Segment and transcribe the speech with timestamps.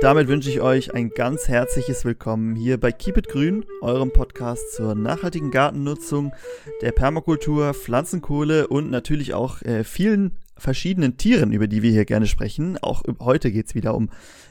[0.00, 4.72] Damit wünsche ich euch ein ganz herzliches Willkommen hier bei Keep It Grün, eurem Podcast
[4.72, 6.32] zur nachhaltigen Gartennutzung,
[6.80, 12.26] der Permakultur, Pflanzenkohle und natürlich auch äh, vielen verschiedenen Tieren, über die wir hier gerne
[12.26, 12.78] sprechen.
[12.78, 14.08] Auch heute geht es wieder um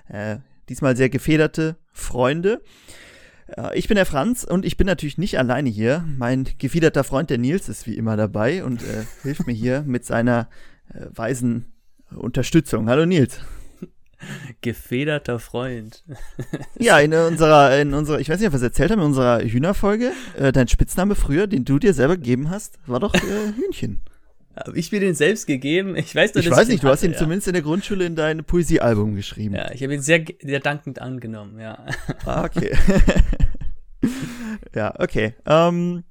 [0.07, 0.37] äh,
[0.69, 2.61] diesmal sehr gefederte Freunde.
[3.47, 6.05] Äh, ich bin der Franz und ich bin natürlich nicht alleine hier.
[6.15, 10.05] Mein gefiederter Freund, der Nils, ist wie immer dabei und äh, hilft mir hier mit
[10.05, 10.47] seiner
[10.93, 11.71] äh, weisen
[12.11, 12.87] Unterstützung.
[12.87, 13.39] Hallo Nils.
[14.61, 16.03] Gefederter Freund.
[16.79, 19.41] ja, in unserer, in unserer, ich weiß nicht, ob wir es erzählt haben, in unserer
[19.41, 24.01] Hühnerfolge, äh, dein Spitzname früher, den du dir selber gegeben hast, war doch äh, Hühnchen.
[24.55, 25.95] Habe ich mir den selbst gegeben?
[25.95, 27.17] Ich weiß nur, Ich weiß nicht, du hast ihn ja.
[27.17, 29.55] zumindest in der Grundschule in dein Poesiealbum geschrieben.
[29.55, 31.85] Ja, ich habe ihn sehr, sehr dankend angenommen, ja.
[32.25, 32.75] Ah, okay.
[34.75, 35.35] ja, okay.
[35.45, 36.03] Ähm,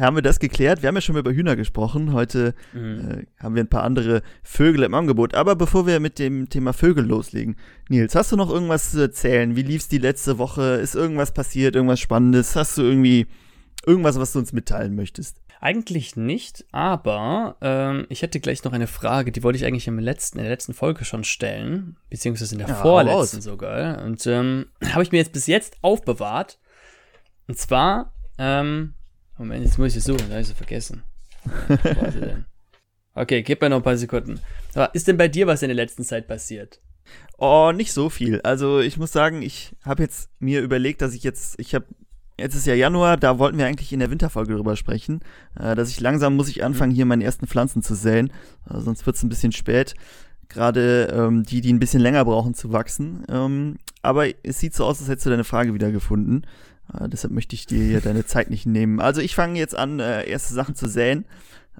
[0.00, 0.82] haben wir das geklärt.
[0.82, 2.12] Wir haben ja schon mal über Hühner gesprochen.
[2.12, 3.26] Heute mhm.
[3.38, 5.34] äh, haben wir ein paar andere Vögel im Angebot.
[5.34, 7.56] Aber bevor wir mit dem Thema Vögel loslegen,
[7.88, 9.56] Nils, hast du noch irgendwas zu erzählen?
[9.56, 10.74] Wie lief es die letzte Woche?
[10.76, 11.76] Ist irgendwas passiert?
[11.76, 12.56] Irgendwas Spannendes?
[12.56, 13.26] Hast du irgendwie
[13.86, 15.40] irgendwas, was du uns mitteilen möchtest?
[15.62, 19.98] Eigentlich nicht, aber ähm, ich hätte gleich noch eine Frage, die wollte ich eigentlich im
[19.98, 24.02] letzten, in der letzten Folge schon stellen, beziehungsweise in der ja, vorletzten sogar.
[24.02, 26.58] Und ähm, habe ich mir jetzt bis jetzt aufbewahrt.
[27.46, 28.94] Und zwar, ähm,
[29.40, 31.02] Moment, jetzt muss ich es suchen, da habe ich es vergessen.
[31.66, 32.44] Warte denn.
[33.14, 34.38] Okay, gib mir noch ein paar Sekunden.
[34.74, 36.78] Aber ist denn bei dir was in der letzten Zeit passiert?
[37.38, 38.42] Oh, nicht so viel.
[38.42, 41.86] Also ich muss sagen, ich habe jetzt mir überlegt, dass ich jetzt, ich habe
[42.38, 45.20] Jetzt ist ja Januar, da wollten wir eigentlich in der Winterfolge drüber sprechen,
[45.58, 46.96] äh, dass ich langsam muss ich anfangen, mhm.
[46.96, 48.28] hier meine ersten Pflanzen zu säen,
[48.68, 49.94] äh, sonst wird es ein bisschen spät.
[50.48, 53.24] Gerade ähm, die, die ein bisschen länger brauchen zu wachsen.
[53.28, 56.42] Ähm, aber es sieht so aus, als hättest du deine Frage wieder gefunden.
[56.98, 59.00] Äh, deshalb möchte ich dir hier deine Zeit nicht nehmen.
[59.00, 61.24] Also ich fange jetzt an, äh, erste Sachen zu säen,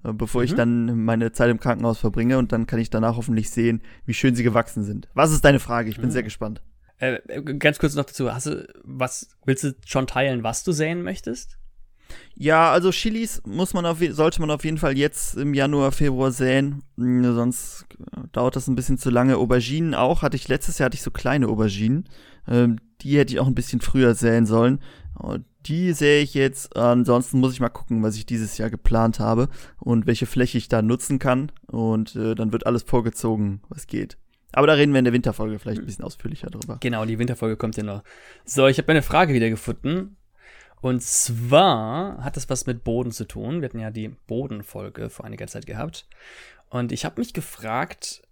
[0.05, 0.45] äh, bevor mhm.
[0.45, 4.15] ich dann meine Zeit im Krankenhaus verbringe und dann kann ich danach hoffentlich sehen, wie
[4.15, 5.09] schön sie gewachsen sind.
[5.15, 5.91] Was ist deine Frage?
[5.91, 6.13] Ich bin mhm.
[6.13, 6.63] sehr gespannt.
[6.99, 7.21] Äh,
[7.59, 11.57] ganz kurz noch dazu, hast du, was, willst du schon teilen, was du säen möchtest?
[12.35, 16.33] Ja, also Chilis muss man auf, sollte man auf jeden Fall jetzt im Januar, Februar
[16.33, 17.87] säen, hm, sonst
[18.33, 19.37] dauert das ein bisschen zu lange.
[19.37, 22.09] Auberginen auch, hatte ich letztes Jahr hatte ich so kleine Auberginen,
[22.49, 24.81] ähm, die hätte ich auch ein bisschen früher säen sollen.
[25.67, 29.49] Die sähe ich jetzt, ansonsten muss ich mal gucken, was ich dieses Jahr geplant habe
[29.79, 34.17] und welche Fläche ich da nutzen kann und äh, dann wird alles vorgezogen, was geht.
[34.53, 36.79] Aber da reden wir in der Winterfolge vielleicht ein bisschen ausführlicher drüber.
[36.81, 38.03] Genau, die Winterfolge kommt ja noch.
[38.45, 40.17] So, ich habe eine Frage wieder gefunden.
[40.81, 43.61] Und zwar hat das was mit Boden zu tun.
[43.61, 46.09] Wir hatten ja die Bodenfolge vor einiger Zeit gehabt.
[46.71, 48.23] Und ich habe mich gefragt,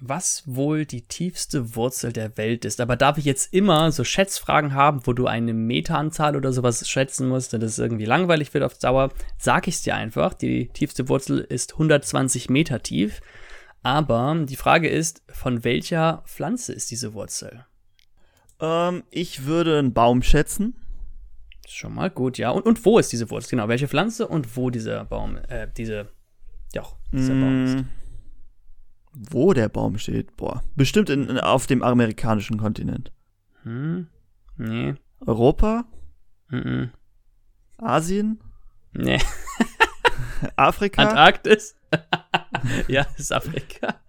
[0.00, 2.80] was wohl die tiefste Wurzel der Welt ist.
[2.80, 7.28] Aber darf ich jetzt immer so Schätzfragen haben, wo du eine Meteranzahl oder sowas schätzen
[7.28, 10.34] musst, und das irgendwie langweilig wird auf Dauer, sag ich es dir einfach.
[10.34, 13.20] Die tiefste Wurzel ist 120 Meter tief.
[13.82, 17.64] Aber die Frage ist, von welcher Pflanze ist diese Wurzel?
[18.60, 20.76] Ähm, ich würde einen Baum schätzen.
[21.66, 22.50] Schon mal gut, ja.
[22.50, 23.50] Und, und wo ist diese Wurzel?
[23.50, 26.08] Genau, welche Pflanze und wo dieser Baum, äh, diese,
[26.72, 27.84] ja, dieser mm, Baum ist.
[29.18, 30.36] Wo der Baum steht?
[30.36, 33.12] Boah, bestimmt in, in, auf dem amerikanischen Kontinent.
[33.62, 34.06] Hm,
[34.56, 34.94] nee.
[35.26, 35.84] Europa?
[36.50, 36.88] Mm, -mm.
[37.78, 38.40] Asien?
[38.92, 39.18] Nee.
[40.56, 41.02] Afrika?
[41.02, 41.74] Antarktis?
[42.88, 44.00] ja, ist Afrika.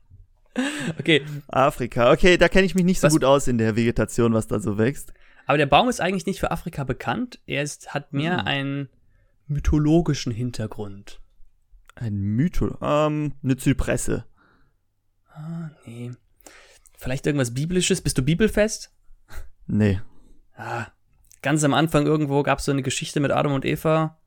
[1.00, 1.25] Okay.
[1.48, 2.12] Afrika.
[2.12, 3.14] Okay, da kenne ich mich nicht so was?
[3.14, 5.14] gut aus in der Vegetation, was da so wächst.
[5.46, 7.40] Aber der Baum ist eigentlich nicht für Afrika bekannt.
[7.48, 8.48] Er ist, hat mehr hm.
[8.48, 8.90] einen
[9.48, 11.19] mythologischen Hintergrund.
[11.96, 12.78] Ein Mythol?
[12.81, 14.25] Ähm, eine Zypresse.
[15.39, 16.11] Ah, nee.
[16.97, 18.01] Vielleicht irgendwas Biblisches?
[18.01, 18.94] Bist du bibelfest?
[19.67, 20.01] Nee.
[20.55, 20.88] Ah,
[21.41, 24.19] ganz am Anfang irgendwo gab es so eine Geschichte mit Adam und Eva.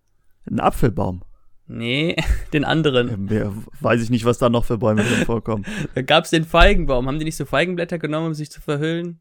[0.50, 1.22] Ein Apfelbaum.
[1.66, 2.16] Nee,
[2.52, 3.28] den anderen.
[3.28, 5.64] Ja, weiß ich nicht, was da noch für Bäume drin vorkommen.
[5.94, 7.06] da gab es den Feigenbaum.
[7.06, 9.20] Haben die nicht so Feigenblätter genommen, um sich zu verhüllen?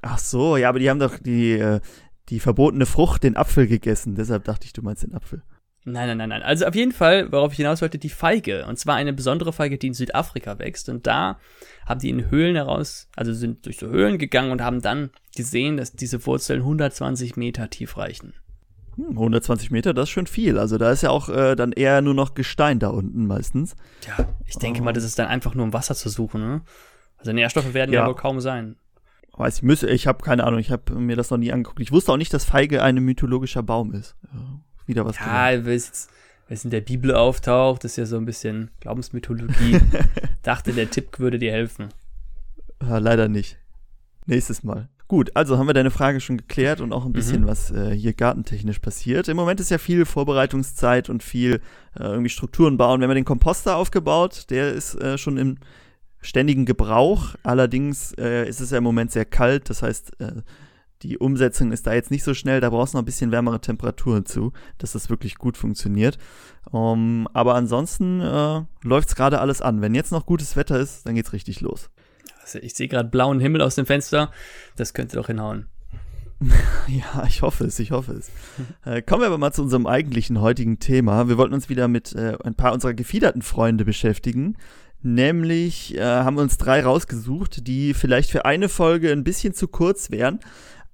[0.00, 1.80] Ach so, ja, aber die haben doch die, äh,
[2.28, 4.14] die verbotene Frucht, den Apfel gegessen.
[4.14, 5.42] Deshalb dachte ich, du meinst den Apfel.
[5.92, 6.42] Nein, nein, nein, nein.
[6.42, 8.66] Also auf jeden Fall, worauf ich hinaus wollte, die Feige.
[8.66, 10.88] Und zwar eine besondere Feige, die in Südafrika wächst.
[10.88, 11.38] Und da
[11.86, 15.76] haben die in Höhlen heraus, also sind durch so Höhlen gegangen und haben dann gesehen,
[15.76, 18.34] dass diese Wurzeln 120 Meter tief reichen.
[18.98, 20.58] 120 hm, Meter, das ist schon viel.
[20.58, 23.76] Also da ist ja auch äh, dann eher nur noch Gestein da unten meistens.
[24.06, 24.84] Ja, ich denke oh.
[24.84, 26.40] mal, das ist dann einfach nur um Wasser zu suchen.
[26.40, 26.62] Ne?
[27.16, 28.76] Also Nährstoffe werden ja, ja wohl kaum sein.
[29.32, 31.80] Weiß ich, müsse, ich habe keine Ahnung, ich habe mir das noch nie angeguckt.
[31.80, 34.16] Ich wusste auch nicht, dass Feige ein mythologischer Baum ist.
[34.32, 35.16] Ja, wieder was.
[35.18, 36.08] Ja, weil es
[36.64, 39.80] in der Bibel auftaucht, ist ja so ein bisschen Glaubensmythologie.
[40.42, 41.88] Dachte, der Tipp würde dir helfen.
[42.82, 43.58] Ja, leider nicht.
[44.26, 44.88] Nächstes Mal.
[45.08, 47.46] Gut, also haben wir deine Frage schon geklärt und auch ein bisschen, mhm.
[47.46, 49.28] was äh, hier gartentechnisch passiert.
[49.28, 51.60] Im Moment ist ja viel Vorbereitungszeit und viel
[51.98, 53.00] äh, irgendwie Strukturen bauen.
[53.00, 55.56] Wir haben den Komposter aufgebaut, der ist äh, schon im
[56.20, 57.36] ständigen Gebrauch.
[57.42, 60.42] Allerdings äh, ist es ja im Moment sehr kalt, das heißt, äh,
[61.02, 63.60] die Umsetzung ist da jetzt nicht so schnell, da brauchst du noch ein bisschen wärmere
[63.60, 66.18] Temperaturen zu, dass das wirklich gut funktioniert.
[66.70, 69.80] Um, ähm, aber ansonsten äh, läuft es gerade alles an.
[69.80, 71.90] Wenn jetzt noch gutes Wetter ist, dann geht's richtig los.
[72.42, 74.32] Also ich sehe gerade blauen Himmel aus dem Fenster,
[74.76, 75.66] das könnte doch hinhauen.
[76.88, 78.30] ja, ich hoffe es, ich hoffe es.
[78.84, 81.28] Äh, kommen wir aber mal zu unserem eigentlichen heutigen Thema.
[81.28, 84.56] Wir wollten uns wieder mit äh, ein paar unserer gefiederten Freunde beschäftigen.
[85.02, 89.68] Nämlich äh, haben wir uns drei rausgesucht, die vielleicht für eine Folge ein bisschen zu
[89.68, 90.40] kurz wären,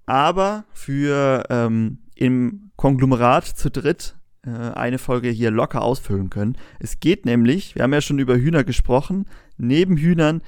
[0.07, 6.57] aber für ähm, im Konglomerat zu dritt äh, eine Folge hier locker ausfüllen können.
[6.79, 10.43] Es geht nämlich, wir haben ja schon über Hühner gesprochen, neben Hühnern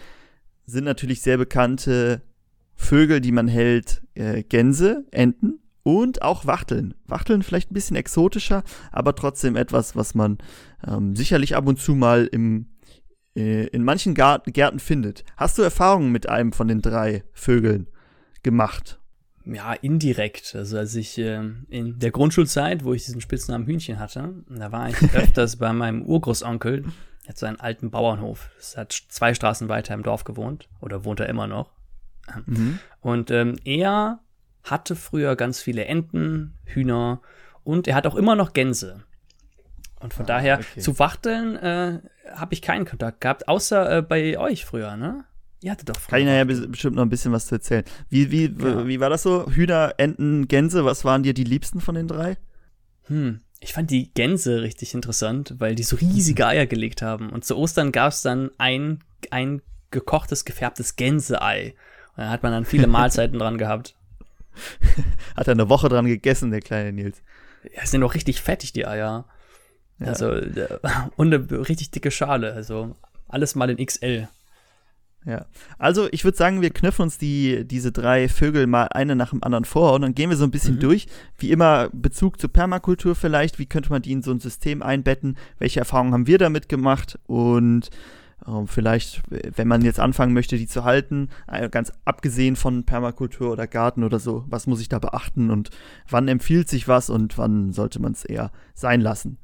[0.67, 2.23] sind natürlich sehr bekannte
[2.75, 6.95] Vögel, die man hält, äh, Gänse, Enten und auch Wachteln.
[7.07, 10.39] Wachteln vielleicht ein bisschen exotischer, aber trotzdem etwas, was man
[10.87, 12.67] ähm, sicherlich ab und zu mal im,
[13.37, 15.25] äh, in manchen Gärten findet.
[15.37, 17.87] Hast du Erfahrungen mit einem von den drei Vögeln
[18.43, 19.01] gemacht?
[19.47, 20.55] Ja, indirekt.
[20.57, 24.89] Also als ich äh, in der Grundschulzeit, wo ich diesen Spitznamen Hühnchen hatte, da war
[24.89, 28.51] ich öfters bei meinem Urgroßonkel, der hat so einen alten Bauernhof.
[28.57, 31.71] Das hat zwei Straßen weiter im Dorf gewohnt oder wohnt er immer noch.
[32.47, 32.81] Mhm.
[33.01, 34.19] Und ähm, er
[34.65, 37.21] hatte früher ganz viele Enten, Hühner
[37.63, 39.05] und er hat auch immer noch Gänse.
[40.01, 40.81] Und von ah, daher okay.
[40.81, 42.01] zu Wachteln äh,
[42.35, 45.25] habe ich keinen Kontakt gehabt, außer äh, bei euch früher, ne?
[45.63, 47.85] Ihr hattet doch Kann ich nachher bestimmt noch ein bisschen was zu erzählen.
[48.11, 48.87] Wie, wie, ja.
[48.87, 49.47] wie war das so?
[49.51, 52.37] Hühner, Enten, Gänse, was waren dir die liebsten von den drei?
[53.05, 57.31] Hm, ich fand die Gänse richtig interessant, weil die so riesige Eier gelegt haben.
[57.31, 59.01] Und zu Ostern gab es dann ein,
[59.31, 61.75] ein gekochtes, gefärbtes Gänseei.
[62.17, 63.95] Und da hat man dann viele Mahlzeiten dran gehabt.
[65.37, 67.23] Hat er eine Woche dran gegessen, der kleine Nils.
[67.75, 69.27] Ja, sind doch richtig fettig, die Eier.
[69.99, 70.07] Ja.
[70.07, 70.31] Also,
[71.17, 72.53] und eine richtig dicke Schale.
[72.55, 72.97] Also,
[73.29, 74.29] alles mal in XL.
[75.27, 75.47] Ja.
[75.77, 79.43] Also ich würde sagen, wir knöpfen uns die, diese drei Vögel mal eine nach dem
[79.43, 80.81] anderen vor und dann gehen wir so ein bisschen mhm.
[80.81, 81.09] durch.
[81.37, 85.37] Wie immer Bezug zur Permakultur vielleicht, wie könnte man die in so ein System einbetten,
[85.59, 87.91] welche Erfahrungen haben wir damit gemacht und
[88.47, 93.51] äh, vielleicht, wenn man jetzt anfangen möchte, die zu halten, äh, ganz abgesehen von Permakultur
[93.51, 95.71] oder Garten oder so, was muss ich da beachten und
[96.09, 99.39] wann empfiehlt sich was und wann sollte man es eher sein lassen.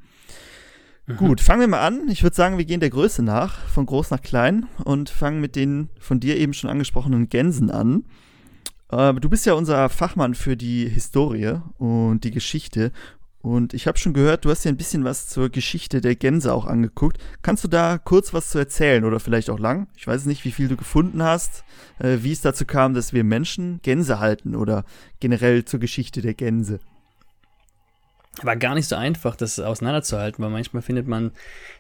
[1.13, 1.17] Mhm.
[1.17, 2.09] Gut, fangen wir mal an.
[2.09, 5.57] Ich würde sagen, wir gehen der Größe nach, von groß nach klein und fangen mit
[5.57, 8.05] den von dir eben schon angesprochenen Gänsen an.
[8.91, 12.93] Äh, du bist ja unser Fachmann für die Historie und die Geschichte.
[13.41, 16.55] Und ich habe schon gehört, du hast dir ein bisschen was zur Geschichte der Gänse
[16.55, 17.19] auch angeguckt.
[17.43, 19.89] Kannst du da kurz was zu erzählen oder vielleicht auch lang?
[19.97, 21.65] Ich weiß nicht, wie viel du gefunden hast,
[21.99, 24.85] äh, wie es dazu kam, dass wir Menschen Gänse halten oder
[25.19, 26.79] generell zur Geschichte der Gänse
[28.41, 31.33] war gar nicht so einfach, das auseinanderzuhalten, weil manchmal findet man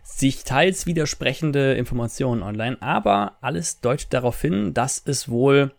[0.02, 5.72] sich teils widersprechende Informationen online, aber alles deutet darauf hin, dass es wohl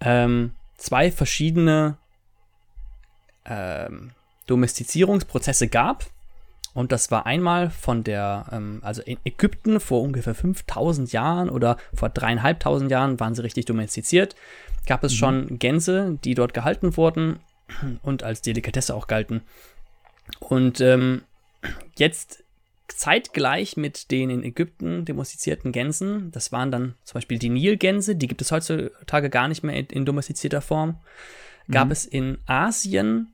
[0.00, 1.96] ähm, zwei verschiedene
[3.46, 4.10] ähm,
[4.46, 6.06] Domestizierungsprozesse gab.
[6.74, 11.76] Und das war einmal von der, ähm, also in Ägypten vor ungefähr 5000 Jahren oder
[11.94, 14.34] vor dreieinhalbtausend Jahren waren sie richtig domestiziert.
[14.86, 15.16] Gab es mhm.
[15.16, 17.38] schon Gänse, die dort gehalten wurden
[18.02, 19.42] und als Delikatesse auch galten.
[20.40, 21.22] Und ähm,
[21.96, 22.44] jetzt
[22.88, 28.28] zeitgleich mit den in Ägypten domestizierten Gänsen, das waren dann zum Beispiel die Nilgänse, die
[28.28, 30.96] gibt es heutzutage gar nicht mehr in, in domestizierter Form,
[31.70, 31.92] gab mhm.
[31.92, 33.32] es in Asien,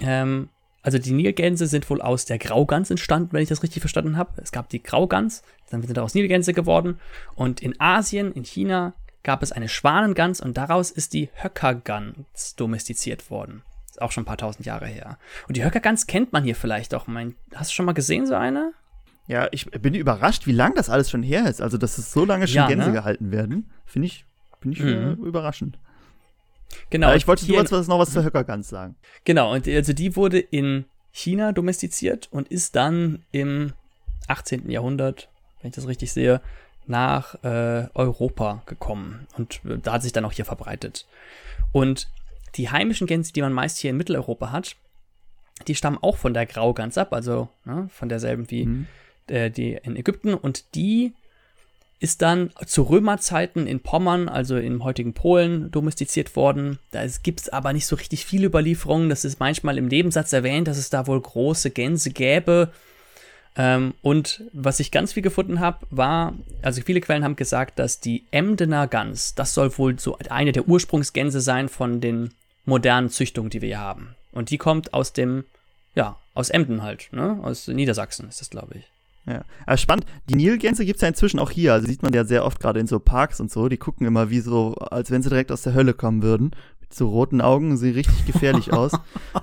[0.00, 0.48] ähm,
[0.82, 4.42] also die Nilgänse sind wohl aus der Graugans entstanden, wenn ich das richtig verstanden habe.
[4.42, 6.98] Es gab die Graugans, dann sind daraus Nilgänse geworden
[7.34, 13.30] und in Asien, in China, gab es eine Schwanengans und daraus ist die Höckergans domestiziert
[13.30, 13.62] worden.
[13.92, 15.18] Ist auch schon ein paar tausend Jahre her.
[15.48, 17.06] Und die Höckergans kennt man hier vielleicht auch.
[17.06, 18.72] Mein, hast du schon mal gesehen, so eine?
[19.26, 21.60] Ja, ich bin überrascht, wie lang das alles schon her ist.
[21.60, 22.92] Also, dass es so lange schon ja, Gänse ne?
[22.94, 24.24] gehalten werden, finde ich,
[24.62, 25.22] find ich mhm.
[25.22, 25.78] überraschend.
[26.88, 27.08] Genau.
[27.08, 28.96] Aber ich wollte nur noch was zur Höckergans sagen.
[29.24, 33.74] Genau, und also die wurde in China domestiziert und ist dann im
[34.28, 34.70] 18.
[34.70, 35.28] Jahrhundert,
[35.60, 36.40] wenn ich das richtig sehe,
[36.86, 41.06] nach äh, Europa gekommen und äh, da hat sich dann auch hier verbreitet.
[41.72, 42.08] Und
[42.56, 44.76] die heimischen Gänse, die man meist hier in Mitteleuropa hat,
[45.66, 48.86] die stammen auch von der Graugans ab, also ne, von derselben wie mhm.
[49.28, 50.34] äh, die in Ägypten.
[50.34, 51.12] Und die
[52.00, 56.80] ist dann zu Römerzeiten in Pommern, also im heutigen Polen, domestiziert worden.
[56.90, 59.08] Da gibt es aber nicht so richtig viele Überlieferungen.
[59.08, 62.72] Das ist manchmal im Nebensatz erwähnt, dass es da wohl große Gänse gäbe.
[63.54, 68.00] Ähm, und was ich ganz viel gefunden habe, war, also viele Quellen haben gesagt, dass
[68.00, 72.32] die Emdener Gans, das soll wohl so eine der Ursprungsgänse sein von den
[72.64, 74.14] modernen Züchtung, die wir hier haben.
[74.32, 75.44] Und die kommt aus dem,
[75.94, 77.38] ja, aus Emden halt, ne?
[77.42, 78.92] Aus Niedersachsen ist das, glaube ich.
[79.26, 80.06] Ja, aber spannend.
[80.28, 81.74] Die Nilgänse gibt es ja inzwischen auch hier.
[81.74, 83.68] Also sieht man ja sehr oft gerade in so Parks und so.
[83.68, 86.50] Die gucken immer wie so, als wenn sie direkt aus der Hölle kommen würden.
[86.80, 88.92] Mit so roten Augen, sehen richtig gefährlich aus.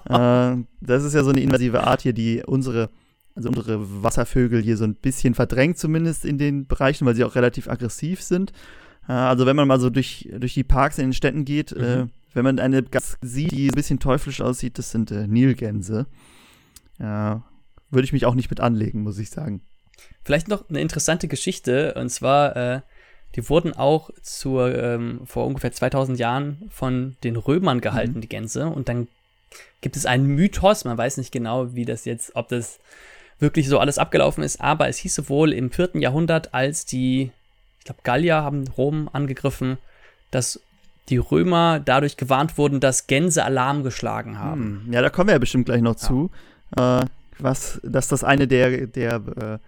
[0.10, 2.90] Äh, das ist ja so eine invasive Art hier, die unsere,
[3.36, 7.36] also unsere Wasservögel hier so ein bisschen verdrängt, zumindest in den Bereichen, weil sie auch
[7.36, 8.52] relativ aggressiv sind.
[9.08, 12.04] Äh, also wenn man mal so durch, durch die Parks in den Städten geht, äh,
[12.04, 12.04] mhm.
[12.04, 16.06] äh, wenn man eine Gans sieht, die ein bisschen teuflisch aussieht, das sind äh, Nilgänse.
[17.00, 17.44] Ja,
[17.90, 19.62] würde ich mich auch nicht mit anlegen, muss ich sagen.
[20.24, 22.82] Vielleicht noch eine interessante Geschichte, und zwar, äh,
[23.36, 28.22] die wurden auch zur, ähm, vor ungefähr 2000 Jahren von den Römern gehalten, mhm.
[28.22, 28.68] die Gänse.
[28.68, 29.08] Und dann
[29.82, 32.80] gibt es einen Mythos, man weiß nicht genau, wie das jetzt, ob das
[33.40, 37.32] wirklich so alles abgelaufen ist, aber es hieß wohl im vierten Jahrhundert, als die,
[37.80, 39.78] ich glaube, Gallier haben Rom angegriffen,
[40.30, 40.60] dass
[41.10, 44.84] die Römer dadurch gewarnt wurden, dass Gänse Alarm geschlagen haben.
[44.86, 44.94] Hm.
[44.94, 46.08] Ja, da kommen wir ja bestimmt gleich noch ja.
[46.08, 46.32] zu.
[46.78, 47.06] Äh,
[47.40, 49.60] was, dass das eine der, der äh,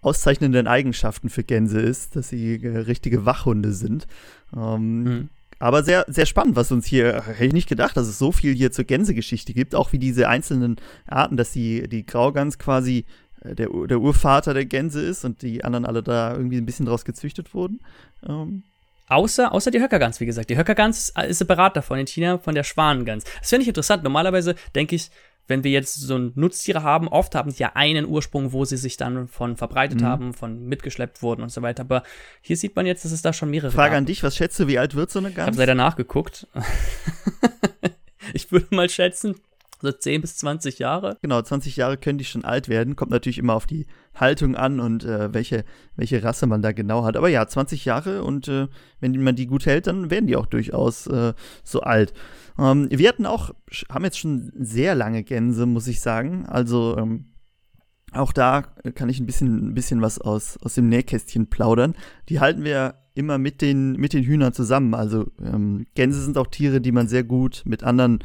[0.00, 4.06] auszeichnenden Eigenschaften für Gänse ist, dass sie äh, richtige Wachhunde sind.
[4.54, 5.28] Ähm, mhm.
[5.58, 8.52] Aber sehr, sehr spannend, was uns hier, hätte ich nicht gedacht, dass es so viel
[8.52, 13.04] hier zur Gänsegeschichte gibt, auch wie diese einzelnen Arten, dass die, die Graugans quasi
[13.42, 16.86] äh, der, der Urvater der Gänse ist und die anderen alle da irgendwie ein bisschen
[16.86, 17.80] draus gezüchtet wurden.
[18.28, 18.64] Ähm,
[19.12, 20.48] Außer, außer die Höckergans, wie gesagt.
[20.48, 23.24] Die Höckergans ist separat davon in China von der Schwanengans.
[23.40, 24.02] Das finde ich interessant.
[24.02, 25.10] Normalerweise denke ich,
[25.48, 28.96] wenn wir jetzt so Nutztiere haben, oft haben sie ja einen Ursprung, wo sie sich
[28.96, 30.06] dann von verbreitet mhm.
[30.06, 31.82] haben, von mitgeschleppt wurden und so weiter.
[31.82, 32.04] Aber
[32.40, 33.98] hier sieht man jetzt, dass es da schon mehrere Frage gab.
[33.98, 35.46] an dich, was schätzt du, wie alt wird so eine Gans?
[35.46, 36.46] Ich habe leider nachgeguckt.
[38.32, 39.34] ich würde mal schätzen,
[39.82, 41.18] so 10 bis 20 Jahre.
[41.20, 42.96] Genau, 20 Jahre können die schon alt werden.
[42.96, 45.64] Kommt natürlich immer auf die Haltung an und äh, welche,
[45.96, 47.16] welche Rasse man da genau hat.
[47.16, 48.68] Aber ja, 20 Jahre und äh,
[49.00, 51.34] wenn man die gut hält, dann werden die auch durchaus äh,
[51.64, 52.14] so alt.
[52.58, 53.50] Ähm, wir hatten auch,
[53.90, 56.46] haben jetzt schon sehr lange Gänse, muss ich sagen.
[56.46, 57.32] Also ähm,
[58.12, 58.62] auch da
[58.94, 61.94] kann ich ein bisschen, ein bisschen was aus, aus dem Nähkästchen plaudern.
[62.28, 64.94] Die halten wir immer mit den, mit den Hühnern zusammen.
[64.94, 68.20] Also ähm, Gänse sind auch Tiere, die man sehr gut mit anderen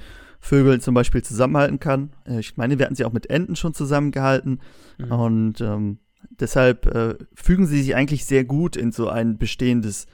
[0.48, 2.12] Vögeln zum Beispiel zusammenhalten kann.
[2.26, 4.62] Äh, ich meine, wir hatten sie auch mit Enten schon zusammengehalten.
[4.98, 5.12] Mhm.
[5.12, 5.98] Und ähm,
[6.40, 10.08] deshalb äh, fügen sie sich eigentlich sehr gut in so ein bestehendes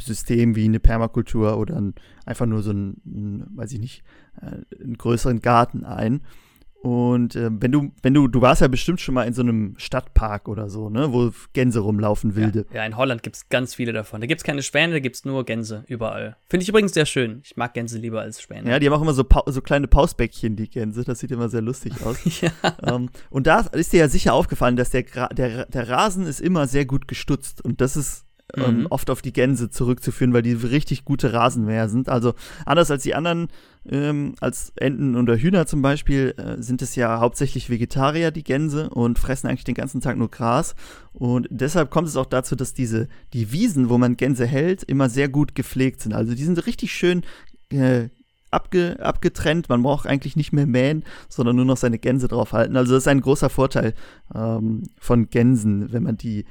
[0.00, 4.02] System wie eine Permakultur oder ein, einfach nur so ein, ein, weiß ich nicht,
[4.40, 6.22] äh, einen größeren Garten ein.
[6.86, 9.74] Und äh, wenn du, wenn du, du warst ja bestimmt schon mal in so einem
[9.76, 12.64] Stadtpark oder so, ne, wo Gänse rumlaufen, wilde.
[12.70, 14.20] Ja, ja in Holland gibt es ganz viele davon.
[14.20, 16.36] Da gibt es keine Schwäne, da gibt es nur Gänse überall.
[16.48, 17.40] Finde ich übrigens sehr schön.
[17.42, 18.70] Ich mag Gänse lieber als Schwäne.
[18.70, 21.02] Ja, die haben auch immer so, so kleine Pausbäckchen, die Gänse.
[21.02, 22.18] Das sieht immer sehr lustig aus.
[22.40, 22.52] ja.
[22.84, 25.02] Ähm, und da ist dir ja sicher aufgefallen, dass der,
[25.32, 27.64] der, der Rasen ist immer sehr gut gestutzt.
[27.64, 28.86] Und das ist ähm, mhm.
[28.90, 32.08] oft auf die Gänse zurückzuführen, weil die richtig gute Rasenmäher sind.
[32.08, 32.34] Also
[32.64, 33.48] anders als die anderen,
[33.88, 38.90] ähm, als Enten oder Hühner zum Beispiel, äh, sind es ja hauptsächlich Vegetarier, die Gänse,
[38.90, 40.74] und fressen eigentlich den ganzen Tag nur Gras.
[41.12, 45.08] Und deshalb kommt es auch dazu, dass diese, die Wiesen, wo man Gänse hält, immer
[45.08, 46.12] sehr gut gepflegt sind.
[46.12, 47.22] Also die sind richtig schön
[47.70, 48.08] äh,
[48.50, 49.68] abge, abgetrennt.
[49.68, 52.76] Man braucht eigentlich nicht mehr mähen, sondern nur noch seine Gänse draufhalten.
[52.76, 53.94] Also das ist ein großer Vorteil
[54.34, 56.44] ähm, von Gänsen, wenn man die,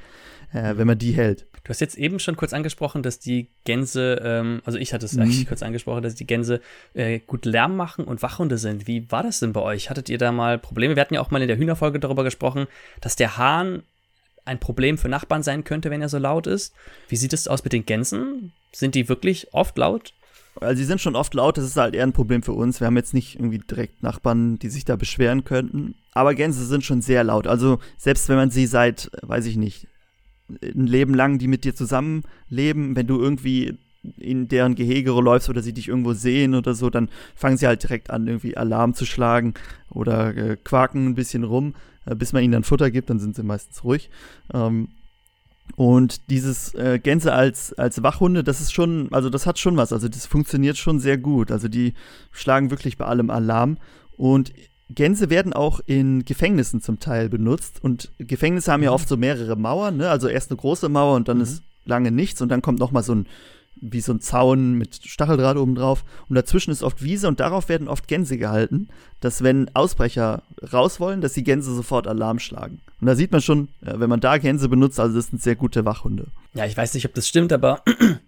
[0.51, 1.47] äh, wenn man die hält.
[1.65, 5.13] Du hast jetzt eben schon kurz angesprochen, dass die Gänse, ähm, also ich hatte es
[5.13, 5.23] mhm.
[5.23, 6.61] eigentlich kurz angesprochen, dass die Gänse
[6.93, 8.85] äh, gut Lärm machen und Wachhunde sind.
[8.87, 9.89] Wie war das denn bei euch?
[9.89, 10.95] Hattet ihr da mal Probleme?
[10.95, 12.67] Wir hatten ja auch mal in der Hühnerfolge darüber gesprochen,
[13.01, 13.81] dass der Hahn
[14.45, 16.71] ein Problem für Nachbarn sein könnte, wenn er so laut ist.
[17.09, 18.53] Wie sieht es aus mit den Gänsen?
[18.71, 20.13] Sind die wirklich oft laut?
[20.61, 22.79] Also sie sind schon oft laut, das ist halt eher ein Problem für uns.
[22.79, 25.95] Wir haben jetzt nicht irgendwie direkt Nachbarn, die sich da beschweren könnten.
[26.13, 27.47] Aber Gänse sind schon sehr laut.
[27.47, 29.87] Also selbst wenn man sie seit, weiß ich nicht,
[30.49, 33.77] ein Leben lang, die mit dir zusammenleben, wenn du irgendwie
[34.17, 37.81] in deren Gehege läufst oder sie dich irgendwo sehen oder so, dann fangen sie halt
[37.83, 39.55] direkt an, irgendwie Alarm zu schlagen
[39.89, 41.73] oder äh, quaken ein bisschen rum,
[42.05, 44.09] äh, bis man ihnen dann Futter gibt, dann sind sie meistens ruhig.
[44.53, 44.89] Ähm,
[45.75, 49.91] und dieses äh, Gänse als, als Wachhunde, das ist schon, also das hat schon was,
[49.91, 51.51] also das funktioniert schon sehr gut.
[51.51, 51.93] Also die
[52.31, 53.77] schlagen wirklich bei allem Alarm.
[54.15, 54.53] Und
[54.89, 58.95] Gänse werden auch in Gefängnissen zum Teil benutzt und Gefängnisse haben ja mhm.
[58.95, 60.09] oft so mehrere Mauern, ne?
[60.09, 61.43] Also erst eine große Mauer und dann mhm.
[61.43, 63.27] ist lange nichts und dann kommt noch mal so ein
[63.77, 67.67] wie so ein Zaun mit Stacheldraht oben drauf und dazwischen ist oft Wiese und darauf
[67.67, 68.87] werden oft Gänse gehalten,
[69.19, 72.79] dass wenn Ausbrecher raus wollen, dass die Gänse sofort Alarm schlagen.
[73.01, 75.83] Und da sieht man schon, wenn man da Gänse benutzt, also das sind sehr gute
[75.83, 76.27] Wachhunde.
[76.53, 77.83] Ja, ich weiß nicht, ob das stimmt, aber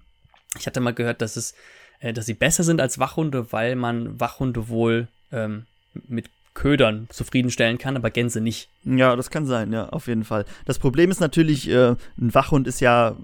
[0.59, 1.55] ich hatte mal gehört, dass es,
[1.99, 5.65] äh, dass sie besser sind als Wachhunde, weil man Wachhunde wohl ähm,
[6.07, 8.67] mit Ködern zufriedenstellen kann, aber Gänse nicht.
[8.83, 10.43] Ja, das kann sein, ja, auf jeden Fall.
[10.65, 13.15] Das Problem ist natürlich, äh, ein Wachhund ist ja,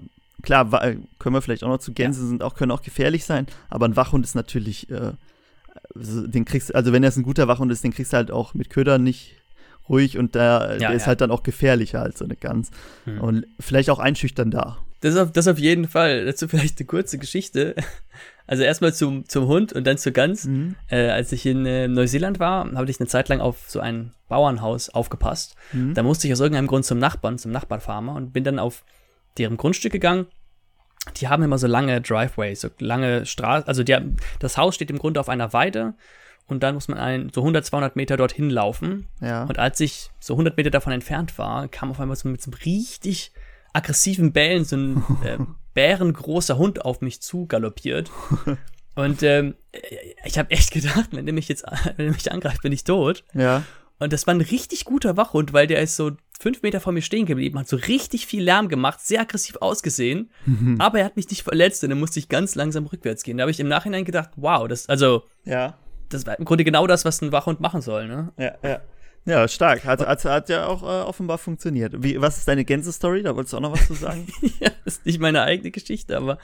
[0.42, 0.70] klar,
[1.18, 2.28] können wir vielleicht auch noch zu Gänse ja.
[2.28, 5.14] sind auch, können auch gefährlich sein, aber ein Wachhund ist natürlich, äh,
[5.96, 8.70] den kriegst also wenn er ein guter Wachhund ist, den kriegst du halt auch mit
[8.70, 9.34] Ködern nicht
[9.88, 11.08] ruhig und der, Ja, der ist ja.
[11.08, 12.70] halt dann auch gefährlicher als so eine Gans.
[13.04, 13.20] Hm.
[13.20, 14.78] Und vielleicht auch einschüchternder.
[15.04, 16.24] Das auf, das auf jeden Fall.
[16.24, 17.74] Dazu vielleicht eine kurze Geschichte.
[18.46, 20.44] Also erstmal zum, zum Hund und dann zur Gans.
[20.44, 20.74] Mhm.
[20.88, 24.12] Äh, als ich in äh, Neuseeland war, habe ich eine Zeit lang auf so ein
[24.28, 25.56] Bauernhaus aufgepasst.
[25.72, 25.94] Mhm.
[25.94, 28.84] Da musste ich aus irgendeinem Grund zum Nachbarn, zum Nachbarfarmer und bin dann auf
[29.38, 30.26] deren Grundstück gegangen.
[31.16, 33.66] Die haben immer so lange Driveways, so lange Straßen.
[33.68, 35.94] Also die, haben- das Haus steht im Grunde auf einer Weide
[36.46, 39.06] und dann muss man ein, so 100, 200 Meter dorthin laufen.
[39.20, 39.44] Ja.
[39.44, 42.50] Und als ich so 100 Meter davon entfernt war, kam auf einmal so mit so
[42.50, 43.32] einem richtig
[43.74, 45.36] aggressiven Bellen so ein äh,
[45.74, 48.10] bärengroßer Hund auf mich zu galoppiert.
[48.94, 49.54] Und ähm,
[50.24, 51.64] ich habe echt gedacht, wenn der mich jetzt
[51.96, 53.24] wenn der mich angreift, bin ich tot.
[53.34, 53.62] ja.
[54.00, 57.00] Und das war ein richtig guter Wachhund, weil der ist so fünf Meter vor mir
[57.00, 60.30] stehen geblieben, hat so richtig viel Lärm gemacht, sehr aggressiv ausgesehen,
[60.80, 63.36] aber er hat mich nicht verletzt und dann musste ich ganz langsam rückwärts gehen.
[63.38, 65.78] Da habe ich im Nachhinein gedacht, wow, das, also, Ja.
[66.08, 68.32] das war im Grunde genau das, was ein Wachhund machen soll, ne?
[68.36, 68.80] Ja, ja.
[69.26, 69.84] Ja, stark.
[69.84, 71.94] Hat, hat, hat ja auch äh, offenbar funktioniert.
[72.02, 73.22] Wie, was ist deine Gänse-Story?
[73.22, 74.26] Da wolltest du auch noch was zu sagen?
[74.60, 76.38] ja, das ist nicht meine eigene Geschichte, aber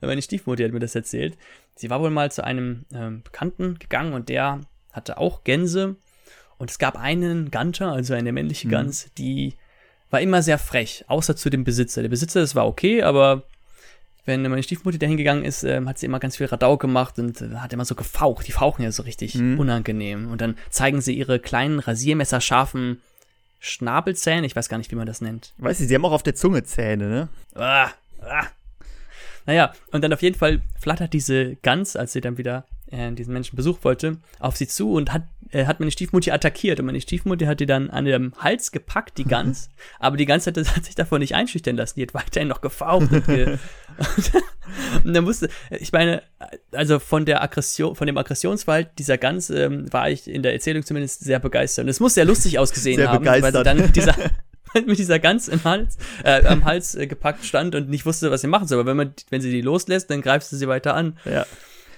[0.00, 1.36] meine Stiefmutter hat mir das erzählt.
[1.74, 4.60] Sie war wohl mal zu einem ähm, Bekannten gegangen und der
[4.92, 5.96] hatte auch Gänse.
[6.56, 8.72] Und es gab einen Ganter, also eine männliche Mhm.
[8.72, 9.54] Gans, die
[10.10, 12.02] war immer sehr frech, außer zu dem Besitzer.
[12.02, 13.44] Der Besitzer, das war okay, aber
[14.24, 17.40] wenn meine Stiefmutter dahin gegangen ist, ähm, hat sie immer ganz viel Radau gemacht und
[17.40, 18.46] äh, hat immer so gefaucht.
[18.46, 19.58] Die fauchen ja so richtig Mhm.
[19.58, 20.30] unangenehm.
[20.30, 23.00] Und dann zeigen sie ihre kleinen, rasiermesserscharfen
[23.58, 24.46] Schnabelzähne.
[24.46, 25.52] Ich weiß gar nicht, wie man das nennt.
[25.58, 27.28] Weißt du, sie haben auch auf der Zunge Zähne, ne?
[27.54, 28.46] Ah, ah.
[29.46, 33.32] Naja, und dann auf jeden Fall flattert diese Gans, als sie dann wieder äh, diesen
[33.32, 36.78] Menschen besuchen wollte, auf sie zu und hat, äh, hat meine Stiefmutter attackiert.
[36.78, 39.70] Und meine Stiefmutter hat die dann an dem Hals gepackt, die Gans.
[39.98, 41.94] aber die Gans hat, hat sich davon nicht einschüchtern lassen.
[41.96, 43.10] Die hat weiterhin noch gefaucht.
[43.10, 43.58] Und, ge
[43.98, 44.32] und,
[45.04, 46.22] und dann musste, ich meine,
[46.72, 50.84] also von der Aggression, von dem Aggressionsverhalten dieser Gans ähm, war ich in der Erzählung
[50.84, 51.84] zumindest sehr begeistert.
[51.84, 53.66] Und es muss sehr lustig ausgesehen Sehr haben, weil sie begeistert.
[53.66, 54.14] dann mit dieser
[54.86, 58.40] mit dieser Gans im Hals, äh, am Hals äh, gepackt stand und nicht wusste, was
[58.40, 58.80] sie machen soll.
[58.80, 61.18] Aber wenn man, wenn sie die loslässt, dann greifst du sie weiter an.
[61.24, 61.46] Ja.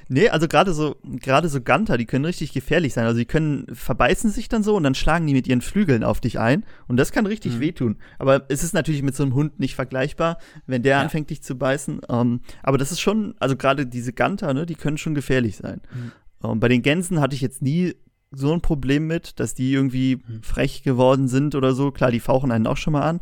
[0.08, 3.06] Nee, also gerade so, gerade so Ganter, die können richtig gefährlich sein.
[3.06, 6.20] Also die können, verbeißen sich dann so und dann schlagen die mit ihren Flügeln auf
[6.20, 6.64] dich ein.
[6.88, 7.60] Und das kann richtig Mhm.
[7.60, 7.96] wehtun.
[8.18, 11.00] Aber es ist natürlich mit so einem Hund nicht vergleichbar, wenn der Ja.
[11.02, 12.00] anfängt, dich zu beißen.
[12.08, 15.80] Ähm, aber das ist schon, also gerade diese Ganter, ne, die können schon gefährlich sein.
[15.94, 16.12] Mhm.
[16.50, 17.94] Ähm, bei den Gänsen hatte ich jetzt nie
[18.36, 20.42] so ein Problem mit, dass die irgendwie Mhm.
[20.42, 21.90] frech geworden sind oder so.
[21.90, 23.20] Klar, die fauchen einen auch schon mal an,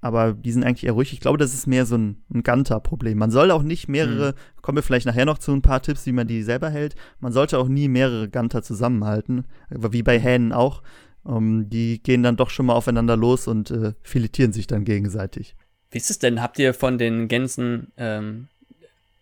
[0.00, 1.12] aber die sind eigentlich eher ruhig.
[1.12, 3.18] Ich glaube, das ist mehr so ein, ein Ganter-Problem.
[3.18, 6.12] Man soll auch nicht mehrere, kommen wir vielleicht nachher noch zu ein paar Tipps, wie
[6.12, 6.94] man die selber hält.
[7.20, 10.82] Man sollte auch nie mehrere Ganter zusammenhalten, wie bei Hähnen auch.
[11.26, 15.54] Ähm, die gehen dann doch schon mal aufeinander los und äh, filetieren sich dann gegenseitig.
[15.92, 16.40] Wie ist es denn?
[16.42, 18.48] Habt ihr von den Gänsen, ähm,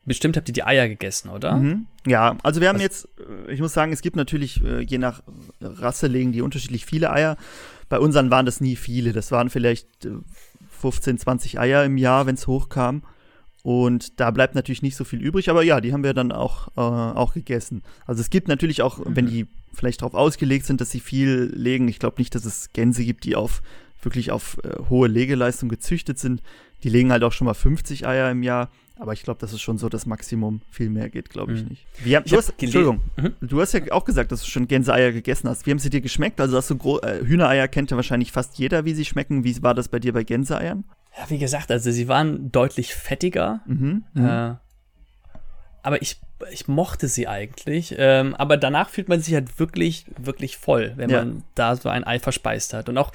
[0.04, 1.56] bestimmt habt ihr die Eier gegessen, oder?
[1.56, 1.86] Mhm.
[2.06, 3.08] Ja, also wir haben Was- jetzt,
[3.48, 5.22] äh, ich muss sagen, es gibt natürlich, äh, je nach
[5.60, 7.36] Rasse legen die unterschiedlich viele Eier.
[7.88, 9.12] Bei unseren waren das nie viele.
[9.12, 10.10] Das waren vielleicht äh,
[10.80, 13.02] 15, 20 Eier im Jahr, wenn es hochkam.
[13.62, 16.68] Und da bleibt natürlich nicht so viel übrig, aber ja, die haben wir dann auch,
[16.76, 17.82] äh, auch gegessen.
[18.06, 21.86] Also es gibt natürlich auch, wenn die vielleicht darauf ausgelegt sind, dass sie viel legen,
[21.86, 23.60] ich glaube nicht, dass es Gänse gibt, die auf
[24.02, 26.42] wirklich auf äh, hohe Legeleistung gezüchtet sind.
[26.84, 29.60] Die legen halt auch schon mal 50 Eier im Jahr, aber ich glaube, das ist
[29.60, 30.60] schon so das Maximum.
[30.70, 31.68] Viel mehr geht, glaube ich, Mhm.
[31.70, 31.86] nicht.
[32.14, 33.34] Haben- Ich du hast, Entschuldigung, Mhm.
[33.40, 35.66] du hast ja auch gesagt, dass du schon Gänseeier gegessen hast.
[35.66, 36.40] Wie haben sie dir geschmeckt?
[36.40, 39.42] Also hast du gro- äh, Hühnereier kennt ja wahrscheinlich fast jeder, wie sie schmecken.
[39.44, 40.84] Wie war das bei dir bei Gänseeiern?
[41.18, 43.60] Ja, wie gesagt, also sie waren deutlich fettiger.
[43.66, 44.04] Mhm.
[44.14, 44.54] Äh,
[45.82, 46.20] aber ich,
[46.52, 47.94] ich mochte sie eigentlich.
[47.98, 51.24] Ähm, aber danach fühlt man sich halt wirklich, wirklich voll, wenn Ja.
[51.24, 52.88] man da so ein Ei verspeist hat.
[52.88, 53.12] Und auch,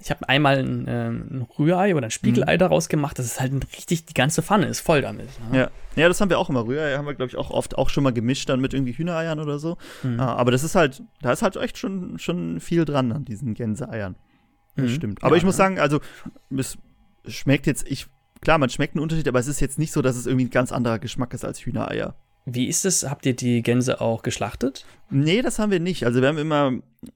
[0.00, 3.18] ich habe einmal ein, ähm, ein Rührei oder ein Spiegelei daraus gemacht.
[3.18, 5.28] Das ist halt richtig, die ganze Pfanne ist voll damit.
[5.50, 5.58] Ne?
[5.58, 5.70] Ja.
[5.96, 6.66] ja, das haben wir auch immer.
[6.66, 9.40] Rührei haben wir, glaube ich, auch oft auch schon mal gemischt dann mit irgendwie Hühnereiern
[9.40, 9.76] oder so.
[10.02, 10.20] Mhm.
[10.20, 13.54] Ah, aber das ist halt, da ist halt echt schon, schon viel dran an diesen
[13.54, 14.14] Gänseeiern.
[14.76, 14.94] Das Mhm.
[14.94, 15.22] stimmt.
[15.24, 16.00] Aber Ja, ich muss sagen, also
[16.56, 16.78] es
[17.26, 18.06] schmeckt jetzt, ich,
[18.40, 20.50] klar, man schmeckt einen Unterschied, aber es ist jetzt nicht so, dass es irgendwie ein
[20.50, 22.14] ganz anderer Geschmack ist als Hühnereier.
[22.46, 23.02] Wie ist es?
[23.10, 24.86] Habt ihr die Gänse auch geschlachtet?
[25.10, 26.06] Nee, das haben wir nicht.
[26.06, 26.72] Also wir haben immer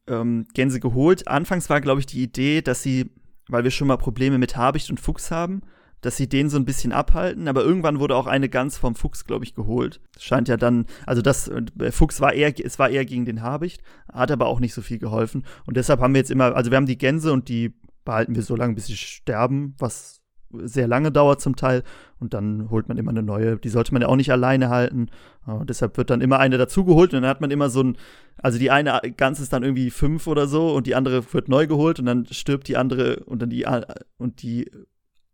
[0.06, 1.28] ähm, Gänse geholt.
[1.28, 3.10] Anfangs war, glaube ich, die Idee, dass sie,
[3.48, 5.62] weil wir schon mal Probleme mit Habicht und Fuchs haben,
[6.00, 7.48] dass sie den so ein bisschen abhalten.
[7.48, 10.00] Aber irgendwann wurde auch eine Gans vom Fuchs, glaube ich, geholt.
[10.18, 13.82] Scheint ja dann, also das äh, Fuchs war eher, es war eher gegen den Habicht,
[14.12, 15.44] hat aber auch nicht so viel geholfen.
[15.66, 18.42] Und deshalb haben wir jetzt immer, also wir haben die Gänse und die behalten wir
[18.42, 20.21] so lange, bis sie sterben, was
[20.64, 21.82] sehr lange dauert zum Teil.
[22.18, 23.56] Und dann holt man immer eine neue.
[23.56, 25.08] Die sollte man ja auch nicht alleine halten.
[25.46, 27.96] Äh, deshalb wird dann immer eine dazugeholt und dann hat man immer so ein,
[28.38, 31.66] also die eine Gans ist dann irgendwie fünf oder so und die andere wird neu
[31.66, 33.86] geholt und dann stirbt die andere und dann die a-
[34.18, 34.70] und die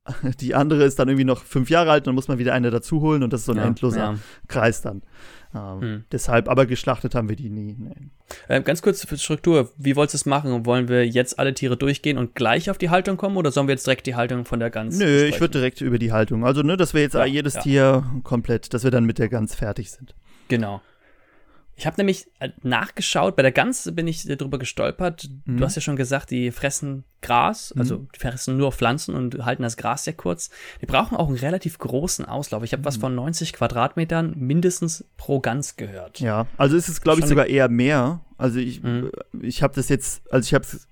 [0.40, 2.70] die andere ist dann irgendwie noch fünf Jahre alt und dann muss man wieder eine
[2.70, 4.14] dazu holen und das ist so ein endloser ja.
[4.46, 5.02] Kreis dann.
[5.54, 6.04] Ähm, hm.
[6.12, 7.76] Deshalb, aber geschlachtet haben wir die nie.
[7.78, 7.94] Nee.
[8.48, 10.66] Äh, ganz kurz für Struktur, wie wolltest du es machen?
[10.66, 13.74] Wollen wir jetzt alle Tiere durchgehen und gleich auf die Haltung kommen oder sollen wir
[13.74, 14.98] jetzt direkt die Haltung von der Gans?
[14.98, 15.34] Nö, besprechen?
[15.34, 16.44] ich würde direkt über die Haltung.
[16.44, 17.60] Also, ne, dass wir jetzt ja, jedes ja.
[17.62, 20.14] Tier komplett, dass wir dann mit der Gans fertig sind.
[20.48, 20.82] Genau.
[21.78, 25.30] Ich habe nämlich äh, nachgeschaut, bei der Gans bin ich darüber gestolpert.
[25.44, 25.58] Mhm.
[25.58, 27.80] Du hast ja schon gesagt, die fressen Gras, mhm.
[27.80, 30.50] also die fressen nur Pflanzen und halten das Gras sehr kurz.
[30.80, 32.64] Die brauchen auch einen relativ großen Auslauf.
[32.64, 33.02] Ich habe was mhm.
[33.02, 36.18] von 90 Quadratmetern mindestens pro Gans gehört.
[36.18, 38.22] Ja, also ist es, glaube ich, sogar eher mehr.
[38.38, 39.12] Also ich, mhm.
[39.40, 40.88] ich habe das jetzt, also ich habe es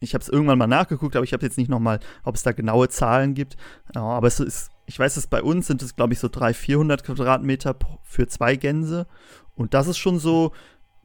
[0.00, 2.52] ich habe es irgendwann mal nachgeguckt, aber ich habe jetzt nicht nochmal, ob es da
[2.52, 3.56] genaue Zahlen gibt.
[3.94, 7.04] Aber es ist, ich weiß, dass bei uns sind es, glaube ich, so 300, 400
[7.04, 9.06] Quadratmeter für zwei Gänse.
[9.56, 10.52] Und das ist schon so,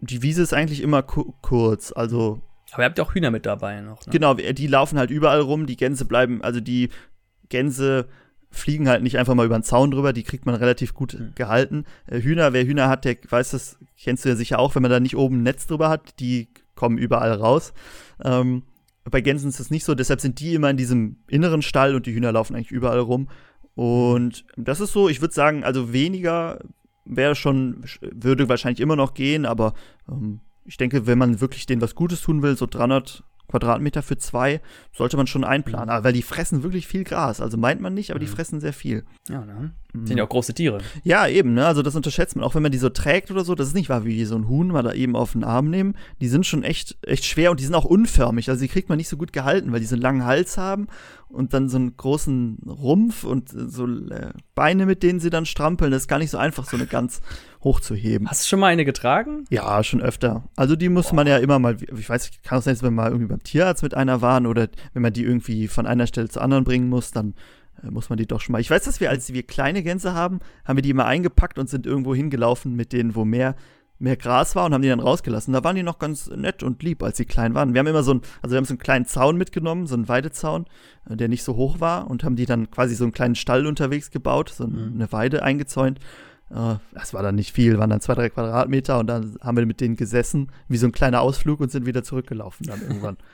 [0.02, 2.42] die Wiese ist eigentlich immer ku kurz, also.
[2.74, 4.06] Aber ihr habt ja auch Hühner mit dabei noch.
[4.06, 4.12] Ne?
[4.12, 6.90] Genau, die laufen halt überall rum, die Gänse bleiben, also die
[7.50, 8.08] Gänse
[8.50, 11.32] fliegen halt nicht einfach mal über den Zaun drüber, die kriegt man relativ gut mhm.
[11.36, 11.86] gehalten.
[12.06, 14.92] Äh, Hühner, wer Hühner hat, der weiß das, kennst du ja sicher auch, wenn man
[14.92, 17.74] da nicht oben ein Netz drüber hat, die kommen überall raus.
[18.24, 18.64] Ähm,
[19.10, 22.06] bei Gänsen ist das nicht so, deshalb sind die immer in diesem inneren Stall und
[22.06, 23.30] die Hühner laufen eigentlich überall rum.
[23.74, 26.60] Und das ist so, ich würde sagen, also weniger
[27.15, 29.74] wäre schon, würde wahrscheinlich immer noch gehen, aber
[30.10, 34.18] ähm, ich denke, wenn man wirklich denen was Gutes tun will, so 300 Quadratmeter für
[34.18, 34.62] zwei,
[34.94, 36.00] sollte man schon einplanen.
[36.00, 36.04] Mhm.
[36.04, 37.42] Weil die fressen wirklich viel Gras.
[37.42, 38.32] Also meint man nicht, aber die mhm.
[38.32, 39.04] fressen sehr viel.
[39.30, 39.72] Ja, ne?
[39.94, 40.08] Mhm.
[40.08, 40.80] Sind ja auch große Tiere.
[41.04, 41.66] Ja, eben, ne?
[41.66, 42.44] Also das unterschätzt man.
[42.44, 44.48] Auch wenn man die so trägt oder so, das ist nicht wahr, wie so ein
[44.48, 45.96] Huhn mal da eben auf den Arm nehmen.
[46.22, 48.50] Die sind schon echt, echt schwer und die sind auch unförmig.
[48.50, 50.88] Also die kriegt man nicht so gut gehalten, weil die so einen langen Hals haben
[51.28, 55.92] und dann so einen großen Rumpf und so äh, Beine, mit denen sie dann strampeln.
[55.92, 57.22] Das ist gar nicht so einfach, so eine ganz
[57.63, 58.30] hochzuheben.
[58.30, 59.45] Hast du schon mal eine getragen?
[59.50, 60.43] Ja, schon öfter.
[60.56, 61.15] Also die muss Boah.
[61.15, 63.84] man ja immer mal, ich weiß, kann es sein, wenn wir mal irgendwie beim Tierarzt
[63.84, 67.12] mit einer waren oder wenn man die irgendwie von einer Stelle zur anderen bringen muss,
[67.12, 67.36] dann
[67.84, 68.62] äh, muss man die doch schon mal.
[68.62, 71.69] Ich weiß, dass wir, als wir kleine Gänse haben, haben wir die immer eingepackt und
[71.69, 73.56] sind irgendwo hingelaufen mit denen, wo mehr
[74.02, 75.54] mehr Gras war und haben die dann rausgelassen.
[75.54, 77.74] Da waren die noch ganz nett und lieb, als sie klein waren.
[77.74, 80.10] Wir haben immer so einen, also wir haben so einen kleinen Zaun mitgenommen, so einen
[80.10, 80.65] Weidezaun,
[81.08, 83.67] äh, der nicht so hoch war und haben die dann quasi so einen kleinen Stall
[83.67, 84.93] unterwegs gebaut, so mhm.
[84.95, 86.00] eine Weide eingezäunt.
[86.54, 89.66] Äh, das war dann nicht viel, waren dann zwei, drei Quadratmeter und dann haben wir
[89.66, 93.18] mit denen gesessen, wie so ein kleiner Ausflug und sind wieder zurückgelaufen dann irgendwann.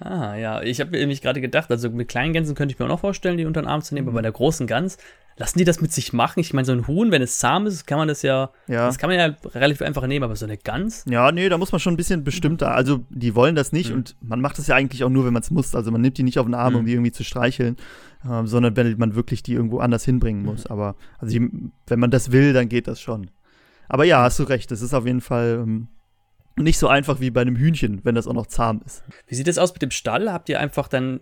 [0.00, 0.62] Ah, ja.
[0.62, 3.36] Ich habe nämlich gerade gedacht, also mit kleinen Gänsen könnte ich mir auch noch vorstellen,
[3.36, 4.10] die unter den Arm zu nehmen, mhm.
[4.10, 4.98] aber bei der großen Gans,
[5.36, 6.40] lassen die das mit sich machen?
[6.40, 8.86] Ich meine, so ein Huhn, wenn es zahm ist, kann man das ja, ja.
[8.86, 11.04] das kann man ja relativ einfach nehmen, aber so eine Gans?
[11.08, 13.96] Ja, nee, da muss man schon ein bisschen bestimmter, also die wollen das nicht mhm.
[13.96, 15.74] und man macht das ja eigentlich auch nur, wenn man es muss.
[15.74, 16.78] Also man nimmt die nicht auf den Arm, mhm.
[16.80, 17.76] um die irgendwie zu streicheln,
[18.24, 20.64] äh, sondern wenn man wirklich die irgendwo anders hinbringen muss.
[20.64, 20.72] Mhm.
[20.72, 21.50] Aber also die,
[21.86, 23.30] wenn man das will, dann geht das schon.
[23.88, 25.60] Aber ja, hast du recht, das ist auf jeden Fall.
[25.62, 25.88] Ähm,
[26.58, 29.02] nicht so einfach wie bei einem Hühnchen, wenn das auch noch zahm ist.
[29.26, 30.32] Wie sieht es aus mit dem Stall?
[30.32, 31.20] Habt ihr einfach dann,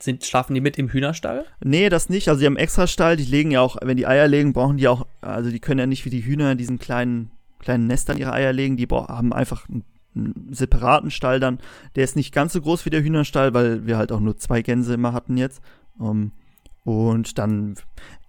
[0.00, 1.44] sind, schlafen die mit im Hühnerstall?
[1.62, 2.28] Nee, das nicht.
[2.28, 4.88] Also die haben extra Stall, die legen ja auch, wenn die Eier legen, brauchen die
[4.88, 8.32] auch, also die können ja nicht wie die Hühner in diesen kleinen, kleinen Nestern ihre
[8.32, 11.58] Eier legen, die haben einfach einen, einen separaten Stall dann.
[11.96, 14.62] Der ist nicht ganz so groß wie der Hühnerstall, weil wir halt auch nur zwei
[14.62, 15.60] Gänse immer hatten jetzt.
[15.98, 16.32] Um, ähm,
[16.88, 17.74] und dann,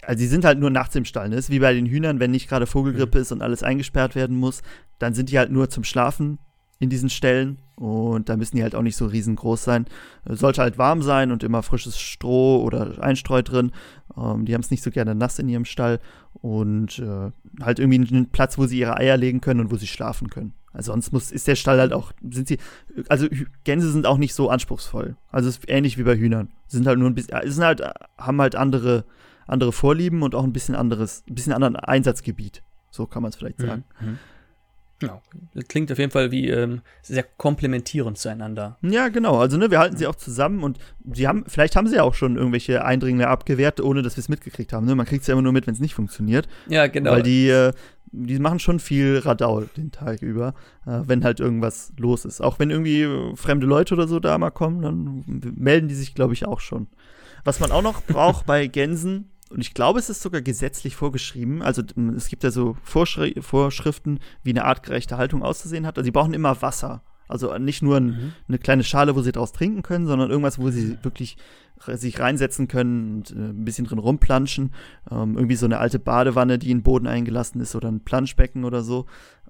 [0.03, 1.29] also die sind halt nur nachts im Stall.
[1.29, 1.37] Ne?
[1.37, 3.21] Das ist wie bei den Hühnern, wenn nicht gerade Vogelgrippe mhm.
[3.21, 4.63] ist und alles eingesperrt werden muss,
[4.97, 6.39] dann sind die halt nur zum Schlafen
[6.79, 9.85] in diesen Stellen und da müssen die halt auch nicht so riesengroß sein.
[10.25, 13.71] Sollte halt warm sein und immer frisches Stroh oder Einstreu drin.
[14.17, 15.99] Ähm, die haben es nicht so gerne nass in ihrem Stall
[16.33, 19.87] und äh, halt irgendwie einen Platz, wo sie ihre Eier legen können und wo sie
[19.87, 20.53] schlafen können.
[20.71, 22.59] Also sonst muss, ist der Stall halt auch, sind sie,
[23.07, 23.27] also
[23.63, 25.15] Gänse sind auch nicht so anspruchsvoll.
[25.31, 26.49] Also ist ähnlich wie bei Hühnern.
[26.67, 27.81] Sind halt nur ein bisschen, sind halt,
[28.17, 29.05] haben halt andere,
[29.47, 32.61] andere Vorlieben und auch ein bisschen anderes, ein bisschen anderen Einsatzgebiet.
[32.91, 33.65] So kann man es vielleicht mhm.
[33.65, 33.83] sagen.
[33.99, 34.19] Mhm.
[35.01, 35.21] Ja,
[35.53, 38.77] das klingt auf jeden Fall wie ähm, sehr komplementierend zueinander.
[38.81, 39.37] Ja, genau.
[39.37, 40.77] Also, ne, wir halten sie auch zusammen und
[41.13, 44.29] sie haben, vielleicht haben sie ja auch schon irgendwelche Eindringlinge abgewehrt, ohne dass wir es
[44.29, 44.85] mitgekriegt haben.
[44.85, 44.95] Ne?
[44.95, 46.47] Man kriegt es ja immer nur mit, wenn es nicht funktioniert.
[46.67, 47.11] Ja, genau.
[47.11, 47.71] Weil die, äh,
[48.11, 50.53] die machen schon viel Radau den Tag über,
[50.85, 52.41] äh, wenn halt irgendwas los ist.
[52.41, 56.33] Auch wenn irgendwie fremde Leute oder so da mal kommen, dann melden die sich, glaube
[56.33, 56.87] ich, auch schon.
[57.45, 61.61] Was man auch noch braucht bei Gänsen, und ich glaube, es ist sogar gesetzlich vorgeschrieben.
[61.61, 61.81] Also
[62.15, 65.97] es gibt ja so Vorschri Vorschriften, wie eine artgerechte Haltung auszusehen hat.
[65.97, 67.01] Also sie brauchen immer Wasser.
[67.27, 68.33] Also nicht nur ein, mhm.
[68.47, 71.37] eine kleine Schale, wo sie draus trinken können, sondern irgendwas, wo sie wirklich
[71.87, 74.73] sich reinsetzen können und äh, ein bisschen drin rumplanschen.
[75.09, 78.65] Ähm, irgendwie so eine alte Badewanne, die in den Boden eingelassen ist oder ein Planschbecken
[78.65, 79.05] oder so.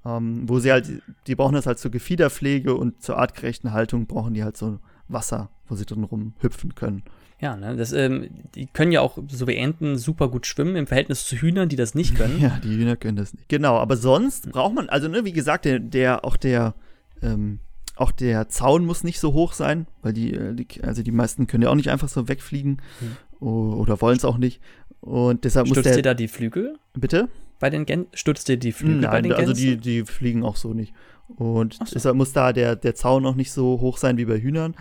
[0.05, 4.33] Ähm, wo sie halt, die brauchen das halt zur Gefiederpflege und zur artgerechten Haltung brauchen
[4.33, 7.03] die halt so Wasser, wo sie drin rumhüpfen können.
[7.41, 10.87] Ja, ne, das, ähm, die können ja auch, so wie Enten, super gut schwimmen im
[10.87, 12.39] Verhältnis zu Hühnern, die das nicht können.
[12.41, 13.47] Ja, die Hühner können das nicht.
[13.47, 16.75] Genau, aber sonst braucht man, also ne, wie gesagt, der, der auch der,
[17.21, 17.59] ähm,
[17.95, 21.47] auch der Zaun muss nicht so hoch sein, weil die, äh, die also die meisten
[21.47, 23.47] können ja auch nicht einfach so wegfliegen hm.
[23.47, 24.61] oder wollen es auch nicht.
[24.99, 25.97] Und deshalb Stützt muss der.
[25.97, 26.77] ihr da die Flügel?
[26.93, 27.29] Bitte?
[27.59, 28.07] bei den Gänsen?
[28.13, 29.49] Stutzt ihr die Flügel Nein, bei den Gänsen?
[29.49, 30.93] also die, die fliegen auch so nicht.
[31.27, 31.85] Und so.
[31.93, 34.75] deshalb muss da der, der Zaun auch nicht so hoch sein wie bei Hühnern.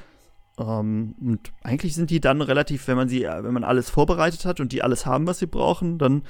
[0.58, 4.60] Ähm, und eigentlich sind die dann relativ, wenn man sie, wenn man alles vorbereitet hat
[4.60, 6.22] und die alles haben, was sie brauchen, dann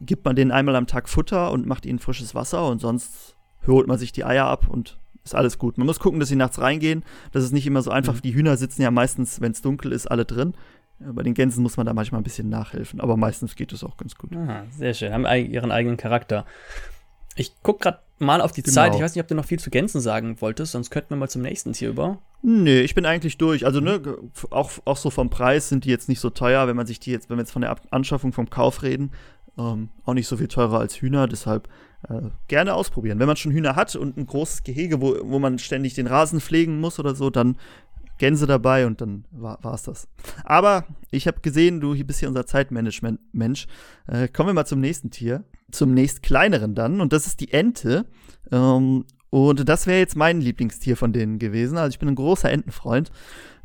[0.00, 3.86] gibt man denen einmal am Tag Futter und macht ihnen frisches Wasser und sonst holt
[3.86, 5.78] man sich die Eier ab und ist alles gut.
[5.78, 7.04] Man muss gucken, dass sie nachts reingehen.
[7.30, 8.14] Das ist nicht immer so einfach.
[8.14, 8.22] Mhm.
[8.22, 10.54] Die Hühner sitzen ja meistens, wenn es dunkel ist, alle drin.
[11.00, 13.84] Äh, Bei den Gänsen muss man da manchmal ein bisschen nachhelfen, aber meistens geht es
[13.84, 14.34] auch ganz gut.
[14.34, 15.12] Aha, sehr schön.
[15.12, 16.44] Haben ihren eigenen Charakter.
[17.36, 18.74] Ich guck gerade mal auf die Genau.
[18.74, 18.94] Zeit.
[18.94, 21.28] Ich weiß nicht, ob du noch viel zu Gänsen sagen wolltest, sonst könnten wir mal
[21.28, 22.18] zum nächsten Tier über.
[22.42, 23.64] Nee, ich bin eigentlich durch.
[23.66, 24.00] Also, ne,
[24.50, 27.10] auch, auch so vom Preis sind die jetzt nicht so teuer, wenn man sich die
[27.10, 29.12] jetzt, wenn wir jetzt von der Anschaffung vom Kauf reden,
[29.58, 31.68] ähm, auch nicht so viel teurer als Hühner, deshalb
[32.08, 33.18] äh, gerne ausprobieren.
[33.18, 36.40] Wenn man schon Hühner hat und ein großes Gehege, wo, wo man ständig den Rasen
[36.40, 37.56] pflegen muss oder so, dann
[38.22, 40.06] Gänse dabei und dann war war's das.
[40.44, 43.66] Aber ich habe gesehen, du bist hier unser Zeitmanagement-Mensch.
[44.06, 47.52] Äh, kommen wir mal zum nächsten Tier, zum nächst kleineren dann und das ist die
[47.52, 48.06] Ente.
[48.52, 51.76] Ähm, und das wäre jetzt mein Lieblingstier von denen gewesen.
[51.76, 53.10] Also ich bin ein großer Entenfreund.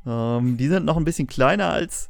[0.08, 2.10] Ähm, die sind noch ein bisschen kleiner als,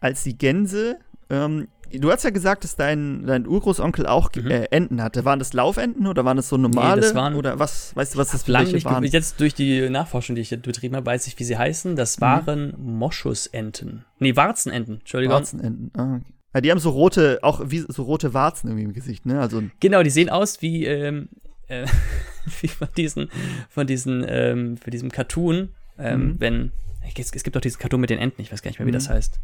[0.00, 0.98] als die Gänse.
[1.30, 4.50] Ähm, du hast ja gesagt, dass dein, dein Urgroßonkel auch Mhm.
[4.50, 5.24] äh, Enten hatte.
[5.24, 7.00] Waren das Laufenten oder waren das so normale?
[7.00, 9.04] das waren- oder was, weißt du, was das für Lang welche nicht waren?
[9.04, 11.96] Jetzt durch die Nachforschung, die ich betrieben habe, weiß ich, wie sie heißen.
[11.96, 12.20] Das Mhm.
[12.22, 14.04] waren Moschusenten.
[14.18, 15.00] Nee, Warzenenten.
[15.00, 15.36] Entschuldigung.
[15.36, 15.90] Warzenenten.
[15.96, 16.32] Ah, okay.
[16.54, 19.40] ja, die haben so rote, auch wie so rote Warzen irgendwie im Gesicht, ne?
[19.40, 21.28] Also Genau, die sehen aus wie, ähm,
[21.68, 21.86] äh,
[22.60, 23.28] wie von diesen,
[23.68, 26.36] von diesen, ähm, für diesem Cartoon, ähm, Mhm.
[26.40, 26.72] wenn,
[27.16, 28.90] es, es gibt doch diesen Cartoon mit den Enten, ich weiß gar nicht mehr, wie
[28.92, 28.94] Mhm.
[28.96, 29.40] das heißt.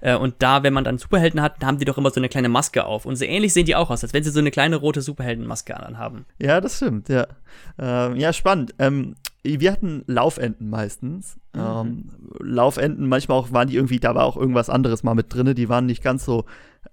[0.00, 2.28] Äh, und da, wenn man dann Superhelden hat, dann haben die doch immer so eine
[2.28, 3.06] kleine Maske auf.
[3.06, 5.78] Und so ähnlich sehen die auch aus, als wenn sie so eine kleine rote Superheldenmaske
[5.78, 6.24] anhaben.
[6.38, 7.26] Ja, das stimmt, ja.
[7.78, 8.74] Ähm, ja, spannend.
[8.78, 11.36] Ähm, wir hatten Laufenten meistens.
[11.54, 11.60] Mhm.
[11.60, 12.04] Ähm,
[12.40, 15.54] Laufenten, manchmal auch waren die irgendwie, da war auch irgendwas anderes mal mit drinne.
[15.54, 16.44] Die waren nicht ganz so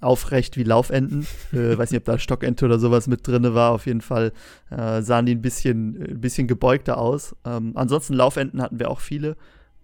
[0.02, 1.28] aufrecht wie Laufenten.
[1.54, 3.72] äh, weiß nicht, ob da Stockente oder sowas mit drinne war.
[3.72, 4.32] Auf jeden Fall
[4.70, 7.36] äh, sahen die ein bisschen, ein bisschen gebeugter aus.
[7.46, 9.36] Ähm, ansonsten Laufenten hatten wir auch viele.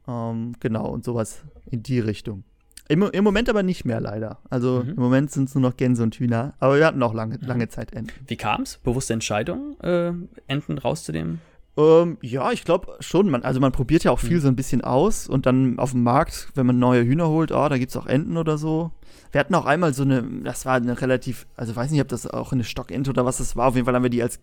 [0.07, 2.43] Ähm, genau, und sowas in die Richtung.
[2.87, 4.37] Im, Im Moment aber nicht mehr leider.
[4.49, 4.89] Also Mhm.
[4.91, 6.53] im Moment sind es nur noch Gänse und Hühner.
[6.59, 8.11] Aber wir hatten auch lange, lange Zeit Enten.
[8.27, 8.77] Wie kam's?
[8.83, 10.11] Bewusste Entscheidung, äh,
[10.47, 11.41] Enten rauszunehmen?
[11.77, 13.29] Ähm, ja, ich glaube schon.
[13.29, 14.41] Man, also man probiert ja auch viel Mhm.
[14.41, 17.67] so ein bisschen aus und dann auf dem Markt, wenn man neue Hühner holt, oh,
[17.67, 18.91] da gibt's auch Enten oder so.
[19.31, 22.27] Wir hatten auch einmal so eine, das war eine relativ, also weiß nicht, ob das
[22.27, 23.67] auch eine Stockente oder was das war.
[23.69, 24.39] Auf jeden Fall haben wir die als,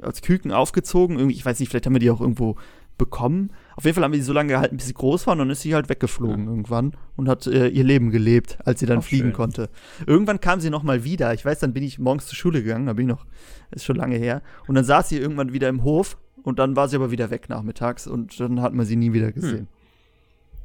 [0.00, 1.18] als Küken aufgezogen.
[1.18, 2.56] Irgendwie, ich weiß nicht, vielleicht haben wir die auch irgendwo
[2.98, 3.50] bekommen.
[3.76, 5.52] Auf jeden Fall haben wir die so lange gehalten, bis sie groß waren und dann
[5.52, 6.50] ist sie halt weggeflogen Ja.
[6.50, 9.32] irgendwann und hat äh, ihr Leben gelebt, als sie dann Auch fliegen schön.
[9.34, 9.68] konnte.
[10.06, 11.34] Irgendwann kam sie nochmal wieder.
[11.34, 13.26] Ich weiß, dann bin ich morgens zur Schule gegangen, da bin ich noch,
[13.70, 14.40] ist schon lange her.
[14.66, 17.48] Und dann saß sie irgendwann wieder im Hof und dann war sie aber wieder weg
[17.50, 19.68] nachmittags und dann hat man sie nie wieder gesehen.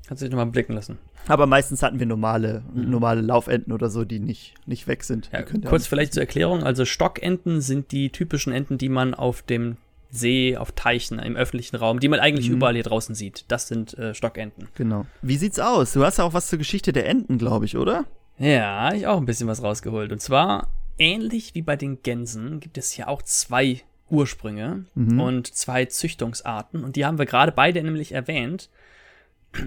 [0.09, 0.97] Hat sich nochmal blicken lassen.
[1.27, 2.89] Aber meistens hatten wir normale, Mhm.
[2.89, 5.29] normale Laufenten oder so, die nicht, nicht weg sind.
[5.31, 6.63] Ja, kurz vielleicht zur Erklärung.
[6.63, 9.77] Also Stockenten sind die typischen Enten, die man auf dem
[10.13, 12.55] See, auf Teichen, im öffentlichen Raum, die man eigentlich Mhm.
[12.57, 13.45] überall hier draußen sieht.
[13.47, 14.67] Das sind äh, Stockenten.
[14.75, 15.05] Genau.
[15.21, 15.93] Wie sieht's aus?
[15.93, 18.05] Du hast ja auch was zur Geschichte der Enten, glaube ich, oder?
[18.37, 20.11] Ja, ich auch ein bisschen was rausgeholt.
[20.11, 25.19] Und zwar, ähnlich wie bei den Gänsen, gibt es hier auch zwei Ursprünge Mhm.
[25.21, 26.83] und zwei Züchtungsarten.
[26.83, 28.69] Und die haben wir gerade beide nämlich erwähnt.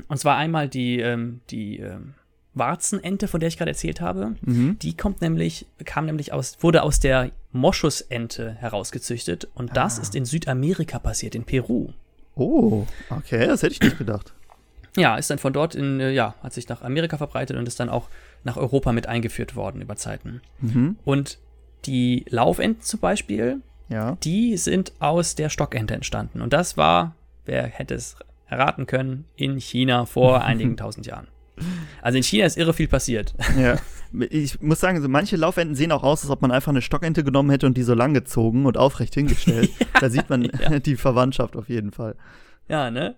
[0.08, 2.14] Und zwar einmal die, ähm, die ähm,
[2.54, 4.36] Warzenente, von der ich gerade erzählt habe.
[4.42, 4.78] Mhm.
[4.80, 9.48] Die kommt nämlich, kam nämlich aus, wurde aus der Moschusente herausgezüchtet.
[9.54, 10.02] Und das Ah.
[10.02, 11.88] ist in Südamerika passiert, in Peru.
[12.36, 14.32] Oh, okay, das hätte ich nicht gedacht.
[14.96, 17.80] Ja, ist dann von dort in, äh, ja, hat sich nach Amerika verbreitet und ist
[17.80, 18.08] dann auch
[18.44, 20.40] nach Europa mit eingeführt worden über Zeiten.
[20.60, 20.96] Mhm.
[21.04, 21.38] Und
[21.86, 24.16] die Laufenten zum Beispiel, Ja.
[24.22, 26.40] die sind aus der Stockente entstanden.
[26.40, 31.26] Und das war, wer hätte es erraten können, in China vor einigen tausend Jahren.
[32.02, 33.34] Also in China ist irre viel passiert.
[33.58, 33.76] Ja.
[34.30, 37.24] Ich muss sagen, so manche Laufenten sehen auch aus, als ob man einfach eine Stockente
[37.24, 39.70] genommen hätte und die so lang gezogen und aufrecht hingestellt.
[40.00, 40.78] da sieht man ja.
[40.78, 42.14] die Verwandtschaft auf jeden Fall.
[42.68, 43.16] Ja, ne?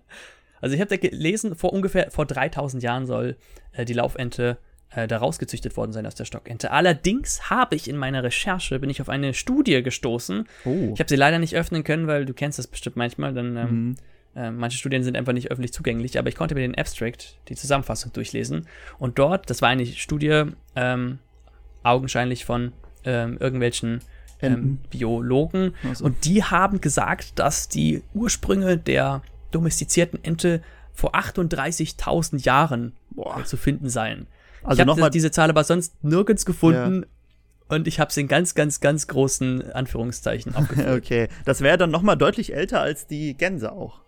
[0.59, 3.35] Also ich habe da gelesen, vor ungefähr vor 3000 Jahren soll
[3.73, 4.57] äh, die Laufente
[4.89, 6.71] äh, da rausgezüchtet worden sein aus der Stockente.
[6.71, 10.47] Allerdings habe ich in meiner Recherche, bin ich auf eine Studie gestoßen.
[10.65, 10.91] Oh.
[10.95, 13.69] Ich habe sie leider nicht öffnen können, weil du kennst das bestimmt manchmal, dann ähm,
[13.69, 13.95] Mhm.
[14.37, 17.55] Äh, manche Studien sind einfach nicht öffentlich zugänglich, aber ich konnte mir den Abstract, die
[17.55, 18.67] Zusammenfassung durchlesen.
[18.99, 20.43] Und dort, das war eine Studie,
[20.75, 21.19] ähm,
[21.83, 22.71] augenscheinlich von
[23.03, 24.01] ähm, irgendwelchen
[24.41, 24.79] ähm.
[24.91, 25.73] Biologen.
[25.89, 26.05] Ach so.
[26.05, 30.61] Und die haben gesagt, dass die Ursprünge der domestizierten Ente
[30.93, 33.43] vor 38.000 Jahren Boah.
[33.43, 34.27] zu finden seien.
[34.63, 37.05] Also ich habe diese Zahl aber sonst nirgends gefunden
[37.69, 40.97] und ich habe sie in ganz, ganz, ganz großen Anführungszeichen aufgeführt.
[40.97, 44.01] okay, das wäre dann nochmal deutlich älter als die Gänse auch.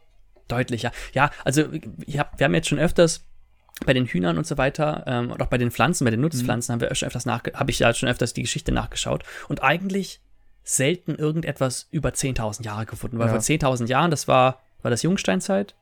[0.50, 0.92] Deutlicher.
[1.14, 3.26] Ja, also hab, wir haben jetzt schon öfters
[3.86, 6.72] bei den Hühnern und so weiter ähm, und auch bei den Pflanzen, bei den Nutzpflanzen
[6.72, 6.82] mhm.
[6.82, 10.20] haben wir schon öfters nach, habe ich ja schon öfters die Geschichte nachgeschaut und eigentlich
[10.64, 13.34] selten irgendetwas über 10.000 Jahre gefunden, weil ja.
[13.34, 15.76] vor 10.000 Jahren, das war, war das Jungsteinzeit?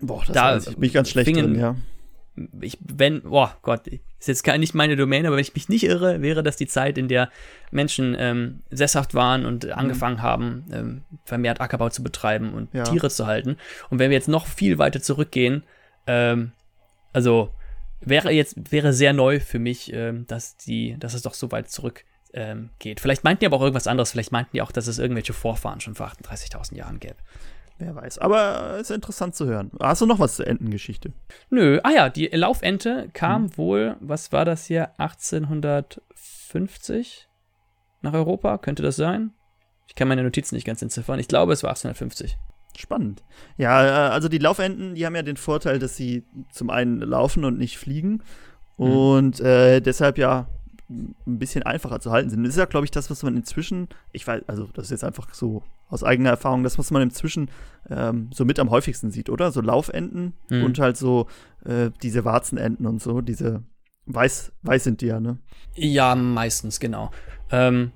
[0.00, 1.76] Boah, das da, bin ich ganz schlecht fingen, drin, ja.
[2.60, 5.84] Ich, wenn, boah Gott, ist jetzt gar nicht meine Domäne, aber wenn ich mich nicht
[5.84, 7.30] irre, wäre das die Zeit, in der
[7.70, 9.72] Menschen ähm, sesshaft waren und mhm.
[9.72, 12.84] angefangen haben, ähm, vermehrt Ackerbau zu betreiben und ja.
[12.84, 13.56] Tiere zu halten.
[13.90, 15.64] Und wenn wir jetzt noch viel weiter zurückgehen,
[16.06, 16.52] ähm,
[17.12, 17.52] also
[18.00, 21.70] wäre jetzt wäre sehr neu für mich, ähm, dass die, dass es doch so weit
[21.70, 23.00] zurück ähm, geht.
[23.00, 24.12] Vielleicht meinten die aber auch irgendwas anderes.
[24.12, 27.16] Vielleicht meinten die auch, dass es irgendwelche Vorfahren schon vor 38.000 Jahren gäbe.
[27.80, 28.18] Wer weiß.
[28.18, 29.70] Aber ist interessant zu hören.
[29.80, 31.14] Hast du noch was zur Entengeschichte?
[31.48, 31.80] Nö.
[31.82, 33.56] Ah ja, die Laufente kam hm.
[33.56, 37.26] wohl, was war das hier, 1850
[38.02, 38.58] nach Europa?
[38.58, 39.30] Könnte das sein?
[39.88, 41.18] Ich kann meine Notizen nicht ganz entziffern.
[41.18, 42.36] Ich glaube, es war 1850.
[42.76, 43.22] Spannend.
[43.56, 47.46] Ja, äh, also die Laufenten, die haben ja den Vorteil, dass sie zum einen laufen
[47.46, 48.22] und nicht fliegen.
[48.76, 48.86] Mhm.
[48.86, 50.48] Und äh, deshalb ja
[50.90, 52.42] ein bisschen einfacher zu halten sind.
[52.42, 55.04] Das ist ja, glaube ich, das, was man inzwischen, ich weiß, also das ist jetzt
[55.04, 57.50] einfach so aus eigener Erfahrung, das, was man inzwischen
[57.88, 59.52] ähm, so mit am häufigsten sieht, oder?
[59.52, 60.64] So Laufenten mhm.
[60.64, 61.26] und halt so
[61.64, 63.62] äh, diese Warzenenten und so, diese
[64.06, 65.38] weiß, weiß sind die ja, ne?
[65.74, 67.10] Ja, meistens, genau.
[67.50, 67.92] Ähm,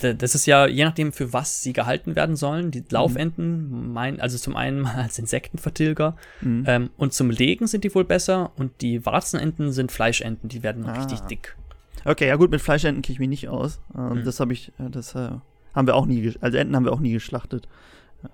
[0.00, 2.70] das ist ja je nachdem, für was sie gehalten werden sollen.
[2.70, 6.64] Die Laufenten, mein, also zum einen als Insektenvertilger mhm.
[6.66, 10.84] ähm, und zum Legen sind die wohl besser und die Warzenenten sind Fleischenten, die werden
[10.86, 10.94] ah.
[10.94, 11.56] richtig dick.
[12.04, 13.80] Okay, ja gut, mit Fleischenten kenne ich mich nicht aus.
[13.96, 14.24] Ähm, mhm.
[14.24, 15.30] Das habe ich, äh, das äh,
[15.74, 17.66] haben wir auch nie, also Enten haben wir auch nie geschlachtet.
[18.22, 18.28] Äh,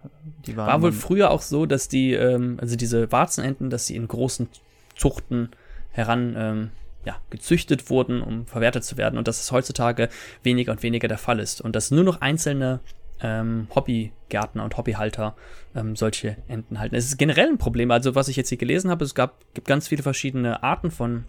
[0.47, 3.97] die waren War wohl früher auch so, dass die, ähm, also diese Warzenenten, dass sie
[3.97, 4.49] in großen
[4.97, 5.51] Zuchten
[5.91, 6.71] heran ähm,
[7.05, 10.09] ja, gezüchtet wurden, um verwertet zu werden und dass es heutzutage
[10.43, 12.81] weniger und weniger der Fall ist und dass nur noch einzelne
[13.23, 15.35] ähm, Hobbygärtner und Hobbyhalter
[15.75, 16.95] ähm, solche Enten halten.
[16.95, 17.91] Es ist generell ein Problem.
[17.91, 21.25] Also was ich jetzt hier gelesen habe, es gab, gibt ganz viele verschiedene Arten von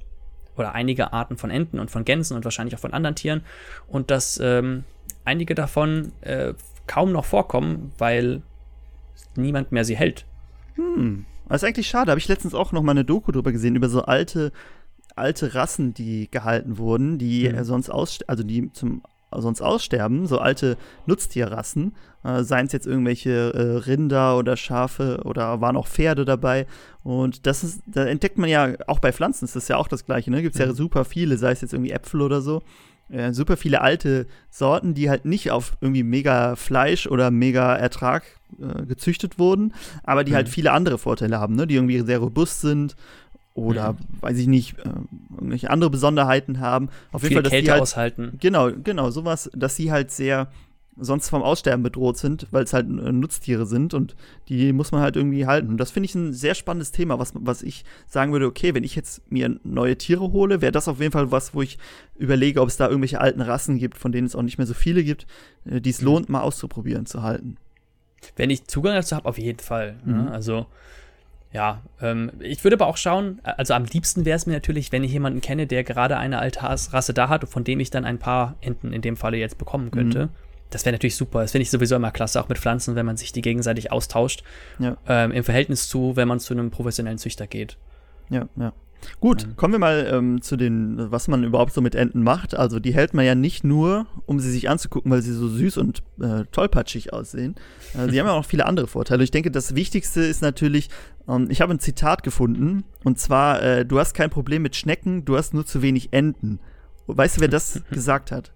[0.57, 3.43] oder einige Arten von Enten und von Gänsen und wahrscheinlich auch von anderen Tieren
[3.87, 4.83] und dass ähm,
[5.25, 6.53] einige davon äh,
[6.87, 8.41] kaum noch vorkommen, weil
[9.35, 10.25] niemand mehr sie hält.
[10.75, 12.11] Hm, das ist eigentlich schade.
[12.11, 14.51] Habe ich letztens auch noch mal eine Doku drüber gesehen über so alte
[15.15, 17.63] alte Rassen, die gehalten wurden, die mhm.
[17.63, 19.03] sonst aus also die zum
[19.38, 25.62] sonst aussterben, so alte Nutztierrassen, äh, seien es jetzt irgendwelche äh, Rinder oder Schafe oder
[25.62, 26.67] waren auch Pferde dabei.
[27.04, 30.06] Und das ist, da entdeckt man ja auch bei Pflanzen, ist das ja auch das
[30.06, 30.41] Gleiche, ne?
[30.41, 30.67] Gibt es mhm.
[30.67, 32.62] ja super viele, sei es jetzt irgendwie Äpfel oder so.
[33.10, 38.24] Äh, super viele alte Sorten, die halt nicht auf irgendwie mega Fleisch oder mega Ertrag
[38.60, 40.48] äh, gezüchtet wurden, aber die halt mhm.
[40.48, 41.67] halt viele andere Vorteile haben, ne?
[41.67, 42.96] Die irgendwie sehr robust sind
[43.53, 43.97] oder mhm.
[44.21, 44.89] weiß ich nicht, äh,
[45.35, 46.89] irgendwelche andere Besonderheiten haben.
[47.11, 48.37] Auf jeden Fall, dass Kälte die halt, aushalten.
[48.39, 50.49] Genau, genau, sowas, dass sie halt sehr
[50.97, 54.15] sonst vom Aussterben bedroht sind, weil es halt äh, Nutztiere sind und
[54.49, 55.69] die muss man halt irgendwie halten.
[55.69, 58.83] Und das finde ich ein sehr spannendes Thema, was, was ich sagen würde, okay, wenn
[58.83, 61.77] ich jetzt mir neue Tiere hole, wäre das auf jeden Fall was, wo ich
[62.17, 64.73] überlege, ob es da irgendwelche alten Rassen gibt, von denen es auch nicht mehr so
[64.73, 65.27] viele gibt,
[65.65, 66.05] äh, die es mhm.
[66.05, 67.57] lohnt, mal auszuprobieren, zu halten.
[68.35, 69.97] Wenn ich Zugang dazu habe, auf jeden Fall.
[70.05, 70.13] Ne?
[70.13, 70.25] Mhm.
[70.25, 70.31] Ne?
[70.31, 70.67] Also
[71.53, 75.03] ja, ähm, ich würde aber auch schauen, also am liebsten wäre es mir natürlich, wenn
[75.03, 78.55] ich jemanden kenne, der gerade eine Altarsrasse da hat, von dem ich dann ein paar
[78.61, 80.27] Enten in dem Falle jetzt bekommen könnte.
[80.27, 80.29] Mhm.
[80.69, 81.41] Das wäre natürlich super.
[81.41, 84.43] Das finde ich sowieso immer klasse, auch mit Pflanzen, wenn man sich die gegenseitig austauscht.
[84.79, 84.95] Ja.
[85.07, 87.77] Ähm, Im Verhältnis zu, wenn man zu einem professionellen Züchter geht.
[88.29, 88.71] Ja, ja.
[89.19, 89.55] Gut, ähm.
[89.55, 92.55] kommen wir mal ähm, zu den, was man überhaupt so mit Enten macht.
[92.55, 95.77] Also die hält man ja nicht nur, um sie sich anzugucken, weil sie so süß
[95.77, 97.55] und äh, tollpatschig aussehen.
[97.93, 99.23] Äh, sie haben ja auch viele andere Vorteile.
[99.23, 100.89] Ich denke, das Wichtigste ist natürlich,
[101.27, 105.25] ähm, ich habe ein Zitat gefunden, und zwar, äh, du hast kein Problem mit Schnecken,
[105.25, 106.60] du hast nur zu wenig Enten.
[107.07, 108.51] Weißt du, wer das gesagt hat?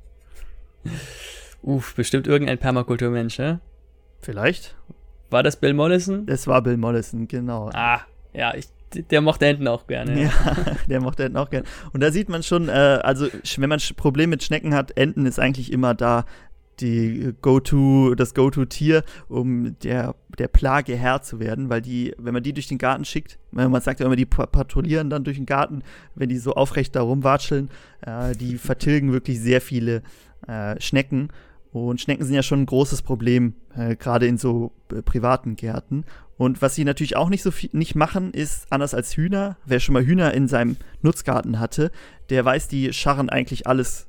[1.62, 3.60] Uff, bestimmt irgendein Permakulturmensch, ne?
[4.21, 4.75] Vielleicht.
[5.30, 6.23] War das Bill Mollison?
[6.28, 7.69] Es war Bill Mollison, genau.
[7.73, 8.01] Ah,
[8.34, 10.23] ja, ich der mochte Enten auch gerne.
[10.23, 10.32] Ja,
[10.89, 11.65] der mochte Enten auch gerne.
[11.93, 15.39] Und da sieht man schon, äh, also wenn man Probleme mit Schnecken hat, Enten ist
[15.39, 16.25] eigentlich immer da
[16.80, 22.44] die Go-To, das Go-To-Tier, um der, der Plage Herr zu werden, weil die, wenn man
[22.44, 25.84] die durch den Garten schickt, man sagt ja immer, die patrouillieren dann durch den Garten,
[26.16, 27.70] wenn die so aufrecht da rumwatscheln,
[28.02, 30.04] äh, die vertilgen wirklich sehr viele
[30.48, 31.30] äh, Schnecken.
[31.72, 36.06] Und Schnecken sind ja schon ein großes Problem, äh, gerade in so äh, privaten Gärten.
[36.38, 39.58] Und was sie natürlich auch nicht so viel nicht machen, ist anders als Hühner.
[39.65, 41.92] Wer schon mal Hühner in seinem Nutzgarten hatte,
[42.30, 44.08] der weiß, die scharren eigentlich alles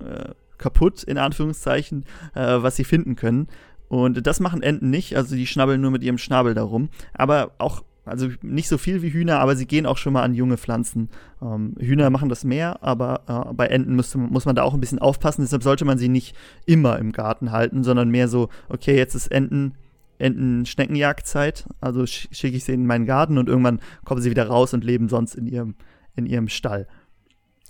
[0.00, 0.30] äh,
[0.60, 2.04] kaputt, in Anführungszeichen,
[2.34, 3.48] äh, was sie finden können.
[3.88, 6.90] Und das machen Enten nicht, also die schnabbeln nur mit ihrem Schnabel darum.
[7.12, 10.34] Aber auch, also nicht so viel wie Hühner, aber sie gehen auch schon mal an
[10.34, 11.08] junge Pflanzen.
[11.42, 14.80] Ähm, Hühner machen das mehr, aber äh, bei Enten müsste, muss man da auch ein
[14.80, 15.42] bisschen aufpassen.
[15.42, 16.36] Deshalb sollte man sie nicht
[16.66, 19.74] immer im Garten halten, sondern mehr so, okay, jetzt ist Enten
[20.18, 21.66] Enten-Schneckenjagdzeit.
[21.80, 25.08] Also schicke ich sie in meinen Garten und irgendwann kommen sie wieder raus und leben
[25.08, 25.74] sonst in ihrem
[26.16, 26.86] in ihrem Stall.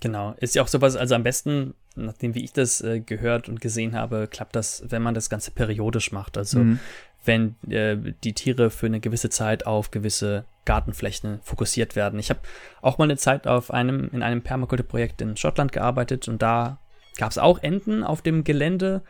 [0.01, 0.33] Genau.
[0.39, 3.95] Ist ja auch sowas, also am besten, nachdem wie ich das äh, gehört und gesehen
[3.95, 6.37] habe, klappt das, wenn man das Ganze periodisch macht.
[6.37, 6.79] Also mhm.
[7.23, 12.19] wenn äh, die Tiere für eine gewisse Zeit auf gewisse Gartenflächen fokussiert werden.
[12.19, 12.39] Ich habe
[12.81, 16.79] auch mal eine Zeit auf einem, in einem Permakulturprojekt in Schottland gearbeitet und da
[17.17, 19.01] gab es auch Enten auf dem Gelände,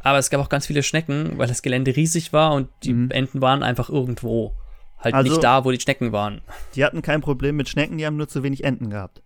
[0.00, 3.10] aber es gab auch ganz viele Schnecken, weil das Gelände riesig war und die mhm.
[3.10, 4.54] Enten waren einfach irgendwo.
[4.98, 6.42] Halt also, nicht da, wo die Schnecken waren.
[6.74, 9.22] Die hatten kein Problem mit Schnecken, die haben nur zu wenig Enten gehabt.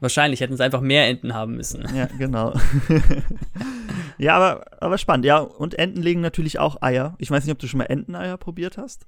[0.00, 1.86] Wahrscheinlich hätten sie einfach mehr Enten haben müssen.
[1.94, 2.54] Ja, genau.
[4.18, 5.24] ja, aber, aber spannend.
[5.24, 7.14] Ja, und Enten legen natürlich auch Eier.
[7.18, 9.06] Ich weiß nicht, ob du schon mal Enteneier probiert hast.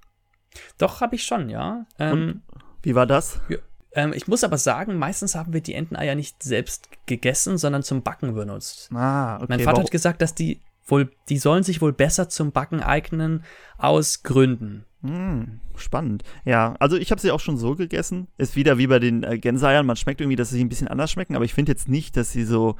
[0.78, 1.86] Doch, habe ich schon, ja.
[1.98, 2.42] Ähm,
[2.82, 3.40] wie war das?
[3.48, 3.58] Ja,
[3.92, 8.02] ähm, ich muss aber sagen, meistens haben wir die Enteneier nicht selbst gegessen, sondern zum
[8.02, 8.90] Backen benutzt.
[8.94, 9.46] Ah, okay.
[9.48, 9.84] Mein Vater Warum?
[9.84, 13.44] hat gesagt, dass die wohl, die sollen sich wohl besser zum Backen eignen
[13.76, 14.84] aus Gründen.
[15.02, 16.24] Hm, spannend.
[16.44, 18.28] Ja, also ich habe sie auch schon so gegessen.
[18.36, 19.86] Ist wieder wie bei den äh, Gänseeiern.
[19.86, 22.32] Man schmeckt irgendwie, dass sie ein bisschen anders schmecken, aber ich finde jetzt nicht, dass
[22.32, 22.76] sie so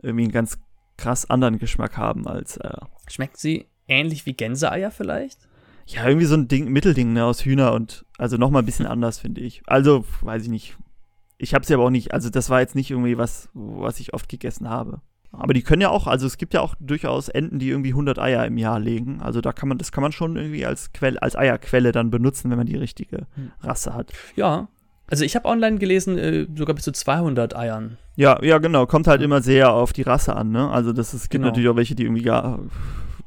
[0.00, 0.58] irgendwie einen ganz
[0.96, 2.56] krass anderen Geschmack haben als.
[2.58, 2.76] Äh,
[3.08, 5.48] Schmecken sie ähnlich wie Gänseeier vielleicht?
[5.86, 9.18] Ja, irgendwie so ein Ding, Mittelding ne, aus Hühner und also nochmal ein bisschen anders,
[9.18, 9.62] finde ich.
[9.66, 10.76] Also, weiß ich nicht.
[11.38, 14.14] Ich habe sie aber auch nicht, also das war jetzt nicht irgendwie was, was ich
[14.14, 15.00] oft gegessen habe.
[15.38, 18.18] Aber die können ja auch, also es gibt ja auch durchaus Enten, die irgendwie 100
[18.18, 19.20] Eier im Jahr legen.
[19.20, 22.50] Also da kann man, das kann man schon irgendwie als Quelle, als Eierquelle dann benutzen,
[22.50, 23.52] wenn man die richtige hm.
[23.60, 24.12] Rasse hat.
[24.34, 24.68] Ja.
[25.08, 27.96] Also ich habe online gelesen, äh, sogar bis zu 200 Eiern.
[28.16, 28.86] Ja, ja, genau.
[28.86, 30.68] Kommt halt immer sehr auf die Rasse an, ne?
[30.68, 31.46] Also das ist, gibt genau.
[31.46, 32.58] natürlich auch welche, die irgendwie gar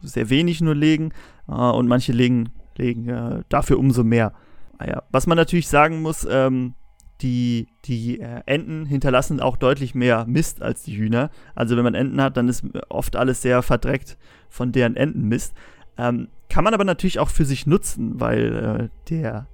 [0.01, 1.12] sehr wenig nur legen
[1.47, 4.34] äh, und manche legen, legen äh, dafür umso mehr
[4.78, 5.03] Eier.
[5.12, 6.74] Was man natürlich sagen muss, ähm,
[7.22, 11.30] die, die äh, Enten hinterlassen auch deutlich mehr Mist als die Hühner.
[11.55, 14.17] Also wenn man Enten hat, dann ist oft alles sehr verdreckt
[14.49, 15.53] von deren Entenmist.
[15.97, 19.47] Ähm, kann man aber natürlich auch für sich nutzen, weil äh, der,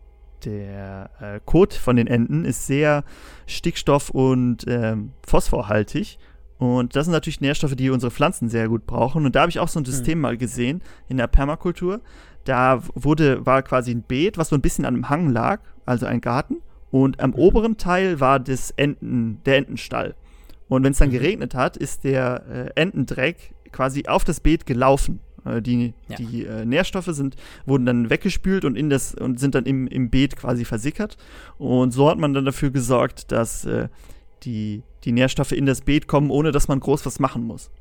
[0.45, 3.03] der äh, Kot von den Enten ist sehr
[3.47, 6.19] stickstoff- und ähm, phosphorhaltig.
[6.57, 9.25] Und das sind natürlich Nährstoffe, die unsere Pflanzen sehr gut brauchen.
[9.25, 10.21] Und da habe ich auch so ein System mhm.
[10.21, 11.99] mal gesehen in der Permakultur.
[12.45, 16.05] Da wurde, war quasi ein Beet, was so ein bisschen an einem Hang lag, also
[16.05, 16.61] ein Garten.
[16.95, 20.15] Und am oberen Teil war das Enten, der Entenstall.
[20.69, 21.15] Und wenn es dann mhm.
[21.15, 25.19] geregnet hat, ist der äh, Entendreck quasi auf das Beet gelaufen.
[25.43, 26.15] Äh, die ja.
[26.15, 27.35] die äh, Nährstoffe sind,
[27.65, 31.17] wurden dann weggespült und, in das, und sind dann im, im Beet quasi versickert.
[31.57, 33.89] Und so hat man dann dafür gesorgt, dass äh,
[34.43, 37.71] die, die Nährstoffe in das Beet kommen, ohne dass man groß was machen muss.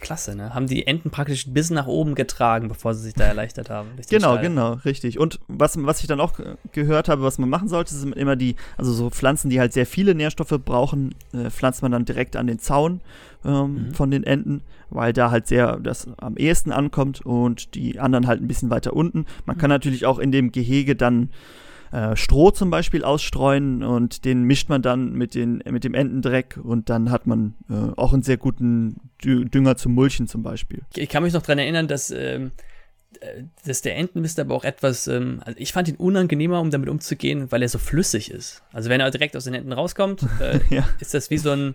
[0.00, 0.54] Klasse, ne?
[0.54, 3.90] Haben die Enten praktisch bis nach oben getragen, bevor sie sich da erleichtert haben.
[4.08, 4.42] Genau, Stall.
[4.42, 5.18] genau, richtig.
[5.18, 6.34] Und was, was ich dann auch
[6.72, 9.86] gehört habe, was man machen sollte, sind immer die, also so Pflanzen, die halt sehr
[9.86, 13.00] viele Nährstoffe brauchen, äh, pflanzt man dann direkt an den Zaun
[13.44, 13.94] ähm, mhm.
[13.94, 18.40] von den Enten, weil da halt sehr das am ehesten ankommt und die anderen halt
[18.40, 19.26] ein bisschen weiter unten.
[19.44, 19.74] Man kann mhm.
[19.74, 21.30] natürlich auch in dem Gehege dann
[21.92, 26.58] äh, Stroh zum Beispiel ausstreuen und den mischt man dann mit, den, mit dem Entendreck
[26.62, 30.82] und dann hat man äh, auch einen sehr guten Dünger zum Mulchen zum Beispiel.
[30.94, 32.52] Ich kann mich noch daran erinnern, dass, ähm,
[33.20, 36.88] äh, dass der Entenmist aber auch etwas, ähm, also ich fand ihn unangenehmer, um damit
[36.88, 38.62] umzugehen, weil er so flüssig ist.
[38.72, 40.88] Also wenn er direkt aus den Händen rauskommt, äh, ja.
[41.00, 41.74] ist das wie so, ein,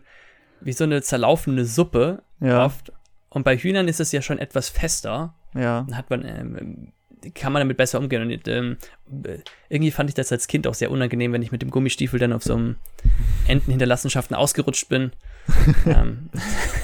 [0.60, 2.66] wie so eine zerlaufende Suppe ja.
[2.66, 2.92] oft.
[3.30, 5.34] Und bei Hühnern ist es ja schon etwas fester.
[5.56, 5.86] Ja.
[5.88, 6.92] Dann hat man ähm,
[7.36, 8.22] kann man damit besser umgehen.
[8.22, 8.78] Und ähm,
[9.70, 12.34] irgendwie fand ich das als Kind auch sehr unangenehm, wenn ich mit dem Gummistiefel dann
[12.34, 12.76] auf so einem
[13.48, 15.12] Entenhinterlassenschaften ausgerutscht bin.
[15.86, 16.30] ähm,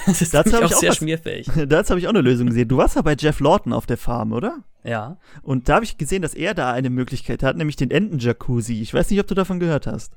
[0.05, 1.47] das ist dazu auch, sehr was, schmierfähig.
[1.67, 2.67] Dazu habe ich auch eine Lösung gesehen.
[2.67, 4.63] Du warst ja bei Jeff Lawton auf der Farm, oder?
[4.83, 5.17] Ja.
[5.41, 8.81] Und da habe ich gesehen, dass er da eine Möglichkeit hat, nämlich den Enten-Jacuzzi.
[8.81, 10.13] Ich weiß nicht, ob du davon gehört hast.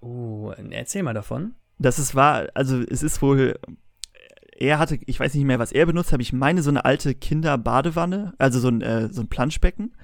[0.00, 1.54] Oh, erzähl mal davon.
[1.78, 3.58] Das ist wahr, also es ist wohl
[4.60, 7.14] er hatte, ich weiß nicht mehr, was er benutzt, habe ich meine so eine alte
[7.14, 9.94] Kinderbadewanne, also so ein, äh, so ein Planschbecken.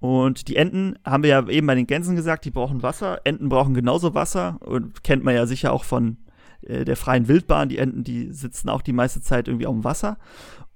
[0.00, 3.20] Und die Enten haben wir ja eben bei den Gänsen gesagt, die brauchen Wasser.
[3.24, 6.16] Enten brauchen genauso Wasser und kennt man ja sicher auch von
[6.62, 7.68] äh, der freien Wildbahn.
[7.68, 10.18] Die Enten, die sitzen auch die meiste Zeit irgendwie auf dem Wasser.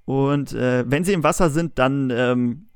[0.05, 2.67] Und äh, wenn sie im Wasser sind, dann ähm,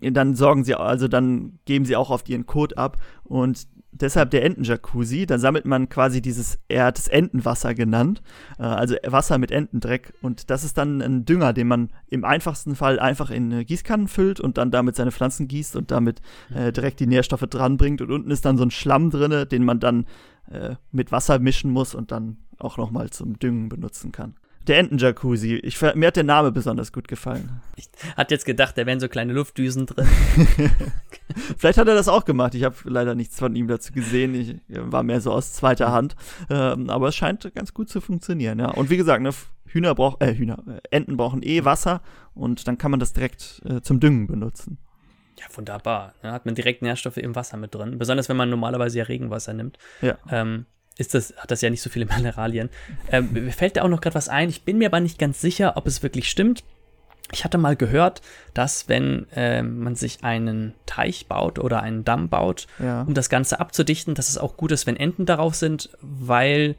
[0.00, 4.44] dann sorgen sie, also dann geben sie auch auf ihren Kot ab und deshalb der
[4.44, 5.26] Entenjacuzzi.
[5.26, 8.22] Da sammelt man quasi dieses, er hat es Entenwasser genannt,
[8.58, 10.14] äh, also Wasser mit Entendreck.
[10.22, 14.40] Und das ist dann ein Dünger, den man im einfachsten Fall einfach in Gießkannen füllt
[14.40, 16.20] und dann damit seine Pflanzen gießt und damit
[16.54, 18.00] äh, direkt die Nährstoffe dranbringt.
[18.00, 20.06] Und unten ist dann so ein Schlamm drinne, den man dann
[20.50, 24.34] äh, mit Wasser mischen muss und dann auch nochmal zum Düngen benutzen kann.
[24.66, 25.56] Der Entenjacuzzi.
[25.56, 27.60] Ich, mir hat der Name besonders gut gefallen.
[27.76, 30.06] Ich hatte jetzt gedacht, da wären so kleine Luftdüsen drin.
[31.56, 32.54] Vielleicht hat er das auch gemacht.
[32.54, 34.34] Ich habe leider nichts von ihm dazu gesehen.
[34.34, 36.14] Ich war mehr so aus zweiter Hand.
[36.48, 38.60] Ähm, aber es scheint ganz gut zu funktionieren.
[38.60, 38.70] Ja.
[38.70, 39.30] Und wie gesagt, ne,
[39.66, 42.02] Hühner brauchen, äh, Hühner, äh, Enten brauchen eh Wasser
[42.34, 44.78] und dann kann man das direkt äh, zum Düngen benutzen.
[45.38, 46.14] Ja, wunderbar.
[46.22, 47.98] Da hat man direkt Nährstoffe im Wasser mit drin.
[47.98, 49.78] Besonders wenn man normalerweise ja Regenwasser nimmt.
[50.00, 50.18] Ja.
[50.30, 50.66] Ähm,
[51.02, 52.70] ist das, hat das ja nicht so viele Mineralien.
[53.10, 54.48] Ähm, mir fällt da auch noch gerade was ein.
[54.48, 56.64] Ich bin mir aber nicht ganz sicher, ob es wirklich stimmt.
[57.34, 58.20] Ich hatte mal gehört,
[58.52, 63.02] dass wenn äh, man sich einen Teich baut oder einen Damm baut, Ja.
[63.02, 66.74] um das Ganze abzudichten, dass es auch gut ist, wenn Enten darauf sind, weil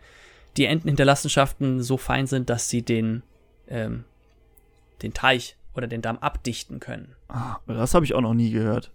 [0.57, 3.23] die Entenhinterlassenschaften so fein sind, dass sie den,
[3.67, 4.03] ähm,
[5.01, 7.15] den Teich oder den Damm abdichten können.
[7.29, 8.91] Ah, das habe ich auch noch nie gehört.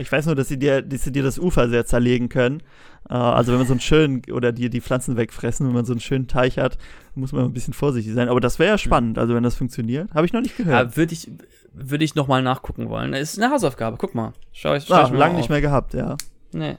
[0.00, 2.62] Ich weiß nur, dass sie dir, dass sie dir das Ufer sehr zerlegen können.
[3.08, 5.92] Äh, also wenn man so einen schönen, oder dir die Pflanzen wegfressen, wenn man so
[5.92, 6.78] einen schönen Teich hat,
[7.14, 8.28] muss man ein bisschen vorsichtig sein.
[8.28, 10.12] Aber das wäre ja spannend, also wenn das funktioniert.
[10.14, 10.90] Habe ich noch nicht gehört.
[10.90, 11.30] Ja, würde ich,
[11.72, 13.12] würde ich nochmal nachgucken wollen.
[13.12, 14.32] Das ist eine Hausaufgabe, guck mal.
[14.52, 15.50] Schau ich, schau Ah, ich mir lange mal nicht auf.
[15.50, 16.16] mehr gehabt, ja.
[16.52, 16.76] Nee.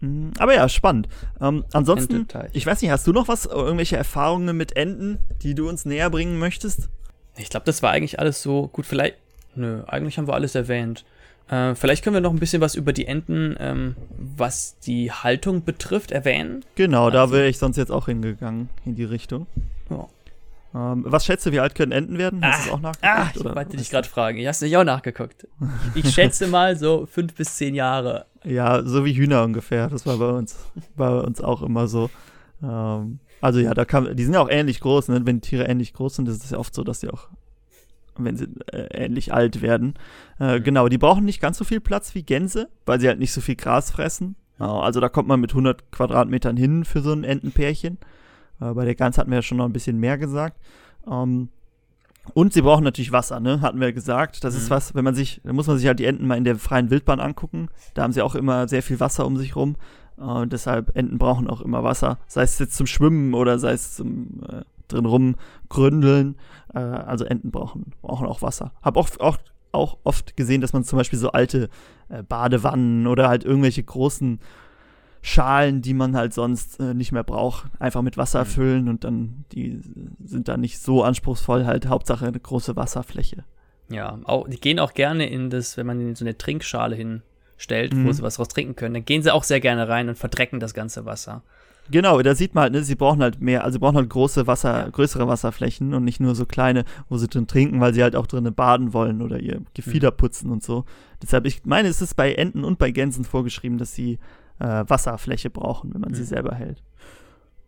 [0.00, 1.08] Mhm, Aber ja, spannend.
[1.40, 5.68] Ähm, ansonsten, ich weiß nicht, hast du noch was, irgendwelche Erfahrungen mit Enten, die du
[5.68, 6.88] uns näher bringen möchtest?
[7.36, 8.84] Ich glaube, das war eigentlich alles so gut.
[8.86, 9.16] Vielleicht.
[9.54, 11.04] Nö, eigentlich haben wir alles erwähnt.
[11.48, 15.64] Äh, vielleicht können wir noch ein bisschen was über die Enten, ähm, was die Haltung
[15.64, 16.64] betrifft, erwähnen.
[16.76, 19.46] Genau, da Also- wäre ich sonst jetzt auch hingegangen, in die Richtung.
[19.90, 20.08] Ja.
[20.74, 22.40] Ähm, was schätzt du, wie alt können Enten werden?
[22.42, 23.04] Hast du es auch nachgeguckt?
[23.18, 24.38] Ah, ich wollte dich gerade fragen.
[24.38, 25.46] Ich hast nicht auch nachgeguckt.
[25.94, 28.24] Ich schätze mal so fünf bis zehn Jahre.
[28.44, 29.88] Ja, so wie Hühner ungefähr.
[29.88, 30.56] Das war bei uns,
[30.96, 32.08] bei uns auch immer so.
[32.62, 35.20] Ähm, also ja, da kam, die sind ja auch ähnlich groß, ne?
[35.26, 37.28] Wenn Tiere ähnlich groß sind, ist es ja oft so, dass sie auch,
[38.18, 39.94] wenn sie äh, ähnlich alt werden.
[40.38, 40.64] Äh, Mhm.
[40.64, 43.40] Genau, die brauchen nicht ganz so viel Platz wie Gänse, weil sie halt nicht so
[43.40, 44.36] viel Gras fressen.
[44.58, 47.98] Also da kommt man mit 100 Quadratmetern hin für so ein Entenpärchen.
[48.60, 50.58] Äh, bei der Gans hatten wir ja schon noch ein bisschen mehr gesagt.
[51.10, 51.48] Ähm,
[52.34, 53.60] und sie brauchen natürlich Wasser, ne?
[53.62, 54.44] Hatten wir gesagt.
[54.44, 54.70] Das ist Mhm.
[54.70, 56.90] was, wenn man sich, da muss man sich halt die Enten mal in der freien
[56.90, 57.68] Wildbahn angucken.
[57.94, 59.74] Da haben sie auch immer sehr viel Wasser um sich rum.
[60.20, 62.18] Äh, deshalb Enten brauchen auch immer Wasser.
[62.28, 64.62] Sei es jetzt zum Schwimmen oder sei es zum äh,
[64.92, 66.36] drin rumgründeln.
[66.74, 68.72] Äh, also Enten brauchen, brauchen auch Wasser.
[68.82, 69.38] Hab auch, auch,
[69.72, 71.68] auch oft gesehen, dass man zum Beispiel so alte
[72.08, 74.38] äh, Badewannen oder halt irgendwelche großen
[75.24, 78.46] Schalen, die man halt sonst äh, nicht mehr braucht, einfach mit Wasser Mhm.
[78.48, 79.80] füllen und dann, die
[80.24, 83.44] sind dann nicht so anspruchsvoll, halt Hauptsache eine große Wasserfläche.
[83.88, 87.92] Ja, auch, die gehen auch gerne in das, wenn man in so eine Trinkschale hinstellt,
[87.94, 88.12] wo Mhm.
[88.12, 90.74] sie was raus trinken können, dann gehen sie auch sehr gerne rein und verdrecken das
[90.74, 91.42] ganze Wasser.
[91.90, 94.46] Genau, da sieht man halt, ne, sie brauchen halt mehr, also sie brauchen halt große
[94.46, 98.16] Wasser, größere Wasserflächen und nicht nur so kleine, wo sie drin trinken, weil sie halt
[98.16, 100.16] auch drinnen baden wollen oder ihr Gefieder Mhm.
[100.16, 100.84] putzen und so.
[101.22, 104.18] Deshalb, ich meine, es ist bei Enten und bei Gänsen vorgeschrieben, dass sie
[104.58, 106.26] äh, Wasserfläche brauchen, wenn man sie Mhm.
[106.26, 106.82] selber hält.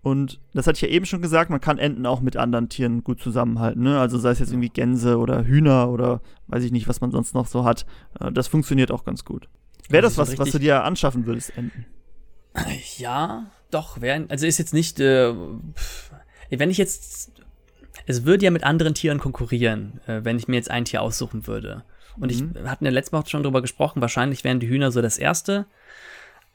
[0.03, 3.03] Und das hatte ich ja eben schon gesagt, man kann Enten auch mit anderen Tieren
[3.03, 3.99] gut zusammenhalten, ne?
[3.99, 7.35] Also sei es jetzt irgendwie Gänse oder Hühner oder weiß ich nicht, was man sonst
[7.35, 7.85] noch so hat.
[8.21, 9.49] Äh, das funktioniert auch ganz gut.
[9.89, 11.87] Wäre Also das was, was du dir anschaffen würdest, Enten?
[12.99, 15.35] Ja, doch, wär, also ist jetzt nicht, äh,
[16.51, 17.33] wenn ich jetzt,
[18.07, 21.47] es würde ja mit anderen Tieren konkurrieren, äh, wenn ich mir jetzt ein Tier aussuchen
[21.47, 21.85] würde.
[22.19, 22.55] Und ich Mhm.
[22.55, 25.67] wir hatten ja letztes Mal schon drüber gesprochen, wahrscheinlich wären die Hühner so das erste.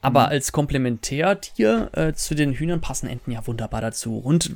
[0.02, 4.18] Aber als Komplementärtier äh, zu den Hühnern passen Enten ja wunderbar dazu.
[4.18, 4.50] Und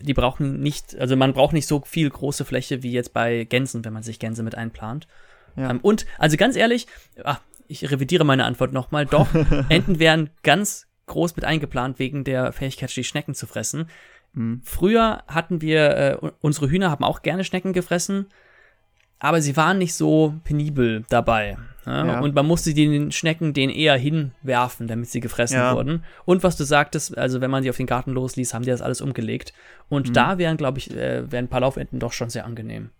[0.00, 3.84] die brauchen nicht, also man braucht nicht so viel große Fläche wie jetzt bei Gänsen,
[3.84, 5.06] wenn man sich Gänse mit einplant.
[5.54, 5.68] Ja.
[5.68, 6.86] Ähm, und, also ganz ehrlich,
[7.24, 7.36] ah,
[7.68, 9.28] ich revidiere meine Antwort nochmal, doch,
[9.68, 13.88] Enten wären ganz groß mit eingeplant wegen der Fähigkeit, die Schnecken zu fressen.
[14.32, 14.60] Mhm.
[14.64, 18.26] Früher hatten wir, äh, unsere Hühner haben auch gerne Schnecken gefressen,
[19.18, 21.56] aber sie waren nicht so penibel dabei.
[21.86, 22.06] Ja?
[22.06, 22.20] Ja.
[22.20, 25.74] Und man musste den Schnecken den eher hinwerfen, damit sie gefressen Ja.
[25.74, 26.02] wurden.
[26.24, 28.82] Und was du sagtest, also wenn man sie auf den Garten losließ, haben die das
[28.82, 29.54] alles umgelegt.
[29.88, 30.12] Und Mhm.
[30.12, 32.90] da wären, glaube ich, äh, wären ein paar Laufenten doch schon sehr angenehm.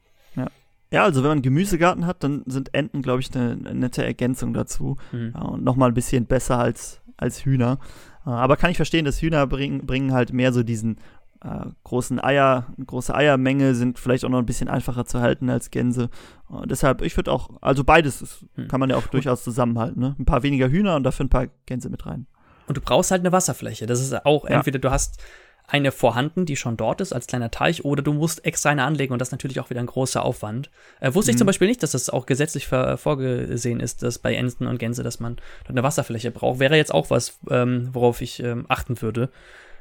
[0.92, 4.04] Ja, also wenn man einen Gemüsegarten hat, dann sind Enten, glaube ich, eine, eine nette
[4.04, 4.96] Ergänzung dazu.
[5.10, 5.32] Mhm.
[5.34, 7.78] Ja, und nochmal ein bisschen besser als, als Hühner.
[8.26, 10.98] Äh, aber kann ich verstehen, dass Hühner bringen, bringen halt mehr so diesen
[11.44, 15.70] äh, großen Eier, große Eiermenge, sind vielleicht auch noch ein bisschen einfacher zu halten als
[15.70, 16.08] Gänse.
[16.50, 18.68] Äh, deshalb, ich würde auch, also beides ist, Hm.
[18.68, 20.00] kann man ja auch durchaus zusammenhalten.
[20.00, 20.16] Ne?
[20.18, 22.26] Ein paar weniger Hühner und dafür ein paar Gänse mit rein.
[22.68, 23.86] Und du brauchst halt eine Wasserfläche.
[23.86, 24.56] Das ist auch Ja.
[24.56, 25.22] entweder du hast
[25.68, 29.12] eine vorhanden, die schon dort ist, als kleiner Teich, oder du musst extra eine anlegen
[29.12, 30.70] und das ist natürlich auch wieder ein großer Aufwand.
[31.00, 31.38] Äh, wusste ich Mhm.
[31.38, 35.18] zum Beispiel nicht, dass das auch gesetzlich vorgesehen ist, dass bei Enten und Gänse, dass
[35.20, 36.60] man dort eine Wasserfläche braucht.
[36.60, 39.30] Wäre jetzt auch was, ähm, worauf ich ähm, achten würde.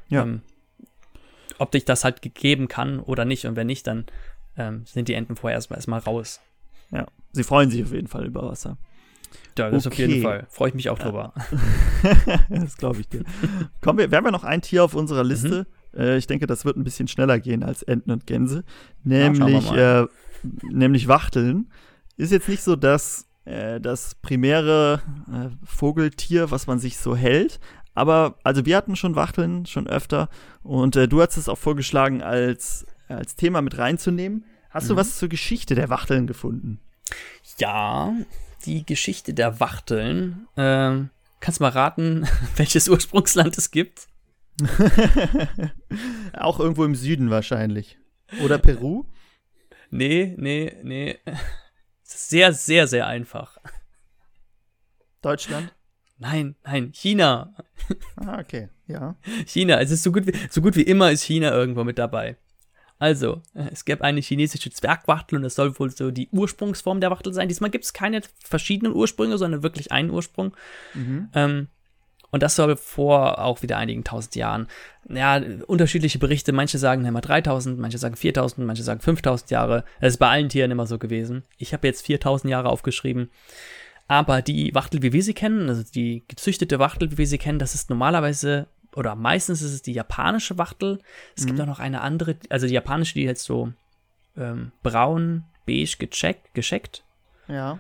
[0.10, 0.24] Ja.
[0.24, 0.42] Ähm,
[1.58, 3.46] ob dich das halt gegeben kann oder nicht.
[3.46, 4.06] Und wenn nicht, dann
[4.58, 6.42] ähm, sind die Enten vorher erstmal erstmal raus.
[7.32, 8.78] Sie freuen sich auf jeden Fall über Wasser.
[9.58, 10.22] Ja, das auf jeden Okay.
[10.22, 10.48] Fall.
[10.50, 11.34] Freue ich mich auch drüber.
[12.50, 13.24] das glaube ich dir.
[13.82, 15.30] Kommen wir, wir haben ja noch ein Tier auf unserer Mhm.
[15.30, 15.68] Liste.
[15.96, 18.64] Äh, ich denke, das wird ein bisschen schneller gehen als Enten und Gänse.
[19.04, 20.04] Nämlich, mal.
[20.04, 20.08] äh,
[20.72, 21.70] nämlich Wachteln.
[22.18, 27.60] Ist jetzt nicht so das, äh, das primäre äh, Vogeltier, was man sich so hält.
[27.94, 30.30] Aber, also wir hatten schon Wachteln, schon öfter.
[30.64, 34.44] Und äh, du hast es auch vorgeschlagen, als, als Thema mit reinzunehmen.
[34.70, 34.98] Hast du Mhm.
[34.98, 36.80] was zur Geschichte der Wachteln gefunden?
[37.58, 38.12] Ja,
[38.66, 40.48] die Geschichte der Wachteln.
[40.58, 41.10] Ähm,
[41.40, 44.08] kannst du mal raten, welches Ursprungsland es gibt?
[46.34, 47.98] Auch irgendwo im Süden wahrscheinlich.
[48.44, 49.06] Oder Peru?
[49.90, 51.20] Nee, nee, nee.
[52.04, 53.58] Sehr, sehr, sehr einfach.
[55.22, 55.74] Deutschland?
[56.18, 57.54] Nein, nein, China.
[58.16, 59.16] Ah, okay, ja.
[59.46, 62.38] China, es ist so gut wie, so gut wie immer ist China irgendwo mit dabei.
[62.98, 67.34] Also, es gäbe eine chinesische Zwergwachtel und das soll wohl so die Ursprungsform der Wachtel
[67.34, 67.50] sein.
[67.50, 70.56] Diesmal gibt es keine verschiedenen Ursprünge, sondern wirklich einen Ursprung.
[70.94, 71.30] Mhm.
[71.34, 71.68] Ähm,
[72.32, 74.68] und das soll vor auch wieder einigen tausend Jahren,
[75.08, 76.52] ja, unterschiedliche Berichte.
[76.52, 79.86] Manche sagen immer 3000, manche sagen 4000, manche sagen 5000 Jahre.
[80.02, 81.44] Das ist bei allen Tieren immer so gewesen.
[81.58, 83.30] Ich habe jetzt 4000 Jahre aufgeschrieben.
[84.08, 87.58] Aber die Wachtel, wie wir sie kennen, also die gezüchtete Wachtel, wie wir sie kennen,
[87.58, 91.00] das ist normalerweise oder meistens ist es die japanische Wachtel.
[91.36, 91.48] Es mhm.
[91.48, 93.74] gibt auch noch eine andere, also die japanische, die jetzt so
[94.38, 97.04] ähm, braun, beige gecheckt, gescheckt.
[97.48, 97.80] Ja.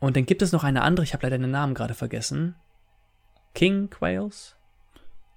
[0.00, 2.54] Und dann gibt es noch eine andere, ich habe leider den Namen gerade vergessen.
[3.54, 4.56] King Quails?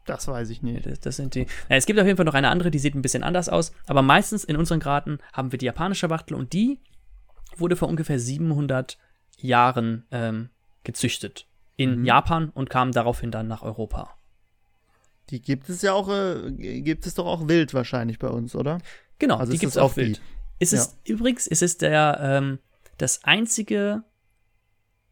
[0.06, 0.86] Das weiß ich nicht.
[0.86, 1.42] Das, das sind die.
[1.42, 3.72] Ja, es gibt auf jeden Fall noch eine andere, die sieht ein bisschen anders aus.
[3.88, 6.80] Aber meistens in unseren Graten haben wir die japanische Wachtel und die
[7.58, 8.98] wurde vor ungefähr 700
[9.38, 10.50] Jahren ähm,
[10.84, 12.06] gezüchtet in mhm.
[12.06, 14.16] Japan und kam daraufhin dann nach Europa.
[15.32, 18.80] Die gibt es ja auch, äh, gibt es doch auch wild wahrscheinlich bei uns, oder?
[19.18, 20.22] Genau, also die gibt es auch wild.
[20.60, 21.14] Es ist ja.
[21.14, 22.60] übrigens, es ist der, ähm,
[22.98, 24.04] das einzige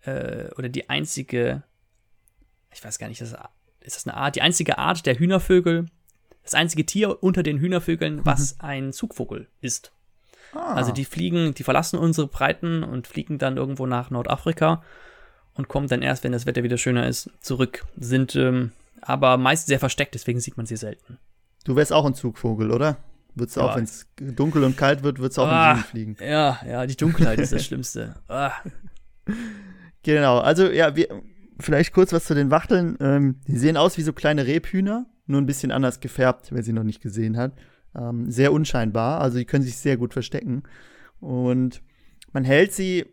[0.03, 1.63] äh, oder die einzige,
[2.71, 3.33] ich weiß gar nicht, das,
[3.79, 5.85] ist das eine Art, die einzige Art der Hühnervögel,
[6.43, 8.25] das einzige Tier unter den Hühnervögeln, mhm.
[8.25, 9.91] was ein Zugvogel ist.
[10.53, 10.73] Ah.
[10.73, 14.83] Also die fliegen, die verlassen unsere Breiten und fliegen dann irgendwo nach Nordafrika
[15.53, 17.85] und kommen dann erst, wenn das Wetter wieder schöner ist, zurück.
[17.97, 18.71] Sind ähm,
[19.01, 21.19] aber meist sehr versteckt, deswegen sieht man sie selten.
[21.65, 22.97] Du wärst auch ein Zugvogel, oder?
[23.35, 23.67] Würdest du ja.
[23.67, 26.17] auch, wenn es dunkel und kalt wird, würdest du auch ah, im Süden fliegen.
[26.21, 28.15] Ja, ja, die Dunkelheit ist das Schlimmste.
[28.27, 28.51] Ah.
[30.03, 31.07] Genau, also ja, wir,
[31.59, 32.97] vielleicht kurz was zu den Wachteln.
[32.99, 36.73] Ähm, die sehen aus wie so kleine Rebhühner, nur ein bisschen anders gefärbt, wer sie
[36.73, 37.53] noch nicht gesehen hat.
[37.95, 40.63] Ähm, sehr unscheinbar, also die können sich sehr gut verstecken.
[41.19, 41.81] Und
[42.31, 43.05] man hält sie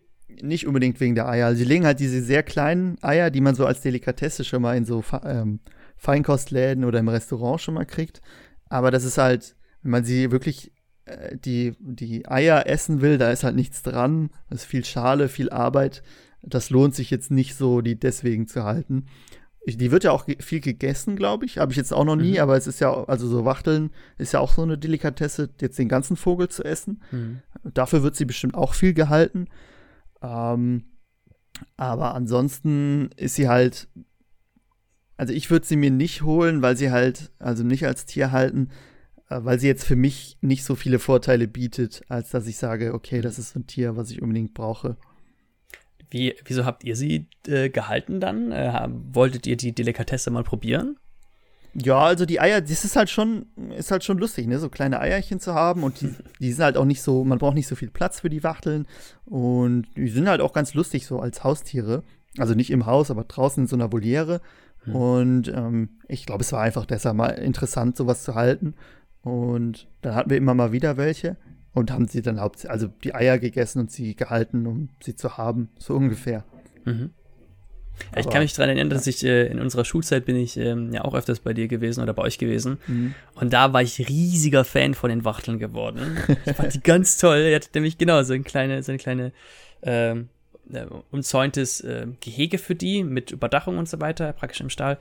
[0.43, 1.47] nicht unbedingt wegen der Eier.
[1.47, 4.77] Also sie legen halt diese sehr kleinen Eier, die man so als Delikatesse schon mal
[4.77, 5.61] in so ähm,
[5.97, 8.21] Feinkostläden oder im Restaurant schon mal kriegt.
[8.69, 10.73] Aber das ist halt, wenn man sie wirklich
[11.07, 14.31] äh, die, die Eier essen will, da ist halt nichts dran.
[14.51, 16.03] Das ist viel Schale, viel Arbeit.
[16.43, 19.07] Das lohnt sich jetzt nicht so, die deswegen zu halten.
[19.65, 21.59] Ich, die wird ja auch viel gegessen, glaube ich.
[21.59, 22.39] Habe ich jetzt auch noch nie, mhm.
[22.39, 25.89] aber es ist ja, also so Wachteln ist ja auch so eine Delikatesse, jetzt den
[25.89, 27.03] ganzen Vogel zu essen.
[27.11, 27.43] Mhm.
[27.65, 29.49] Dafür wird sie bestimmt auch viel gehalten.
[30.23, 30.85] Ähm,
[31.77, 33.89] aber ansonsten ist sie halt
[35.17, 38.71] also ich würde sie mir nicht holen, weil sie halt, also nicht als Tier halten,
[39.29, 42.95] äh, weil sie jetzt für mich nicht so viele Vorteile bietet, als dass ich sage,
[42.95, 44.97] okay, das ist ein Tier, was ich unbedingt brauche.
[46.11, 48.53] Wie, wieso habt ihr sie äh, gehalten dann?
[48.53, 50.97] Äh, wolltet ihr die Delikatesse mal probieren?
[51.75, 53.47] Ja, also die Eier, das ist halt schon,
[53.77, 54.59] ist halt schon lustig, ne?
[54.59, 57.55] So kleine Eierchen zu haben und die, die sind halt auch nicht so, man braucht
[57.55, 58.87] nicht so viel Platz für die Wachteln
[59.27, 62.03] und die sind halt auch ganz lustig so als Haustiere.
[62.39, 64.41] Also nicht im Haus, aber draußen in so einer Voliere.
[64.87, 64.95] Hm.
[64.95, 68.75] Und ähm, ich glaube, es war einfach deshalb mal interessant, sowas zu halten.
[69.23, 71.37] Und dann hatten wir immer mal wieder welche
[71.73, 75.37] und haben sie dann hauptsächlich, also die Eier gegessen und sie gehalten, um sie zu
[75.37, 76.45] haben, so ungefähr.
[76.85, 77.11] Mhm.
[78.15, 80.93] Ja, ich kann mich daran erinnern, dass ich äh, in unserer Schulzeit bin ich ähm,
[80.93, 82.79] ja auch öfters bei dir gewesen oder bei euch gewesen.
[82.87, 83.15] Mhm.
[83.35, 86.17] Und da war ich riesiger Fan von den Wachteln geworden.
[86.45, 87.39] Ich fand die ganz toll.
[87.39, 89.33] Er hatte nämlich genau so eine kleine, so eine kleine
[89.83, 90.29] ähm,
[90.73, 94.99] äh, umzäuntes äh, Gehege für die mit Überdachung und so weiter, praktisch im Stall.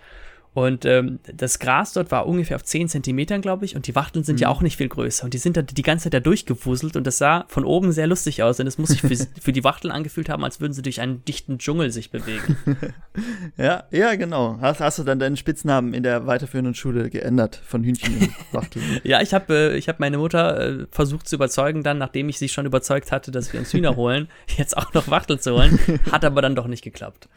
[0.55, 3.75] Und ähm, das Gras dort war ungefähr auf 10 Zentimetern, glaube ich.
[3.75, 4.43] Und die Wachteln sind mhm.
[4.43, 5.25] ja auch nicht viel größer.
[5.25, 6.95] Und die sind da die ganze Zeit da durchgewuselt.
[6.95, 8.57] Und das sah von oben sehr lustig aus.
[8.61, 11.25] Und es muss sich für, für die Wachteln angefühlt haben, als würden sie durch einen
[11.25, 12.55] dichten Dschungel sich bewegen.
[13.57, 14.57] ja, ja, genau.
[14.61, 18.85] Hast, hast du dann deinen Spitznamen in der weiterführenden Schule geändert von Hühnchen und Wachteln?
[19.03, 22.47] ja, ich habe äh, hab meine Mutter äh, versucht zu überzeugen, dann, nachdem ich sie
[22.47, 25.77] schon überzeugt hatte, dass wir uns Hühner holen, jetzt auch noch Wachteln zu holen.
[26.13, 27.27] Hat aber dann doch nicht geklappt.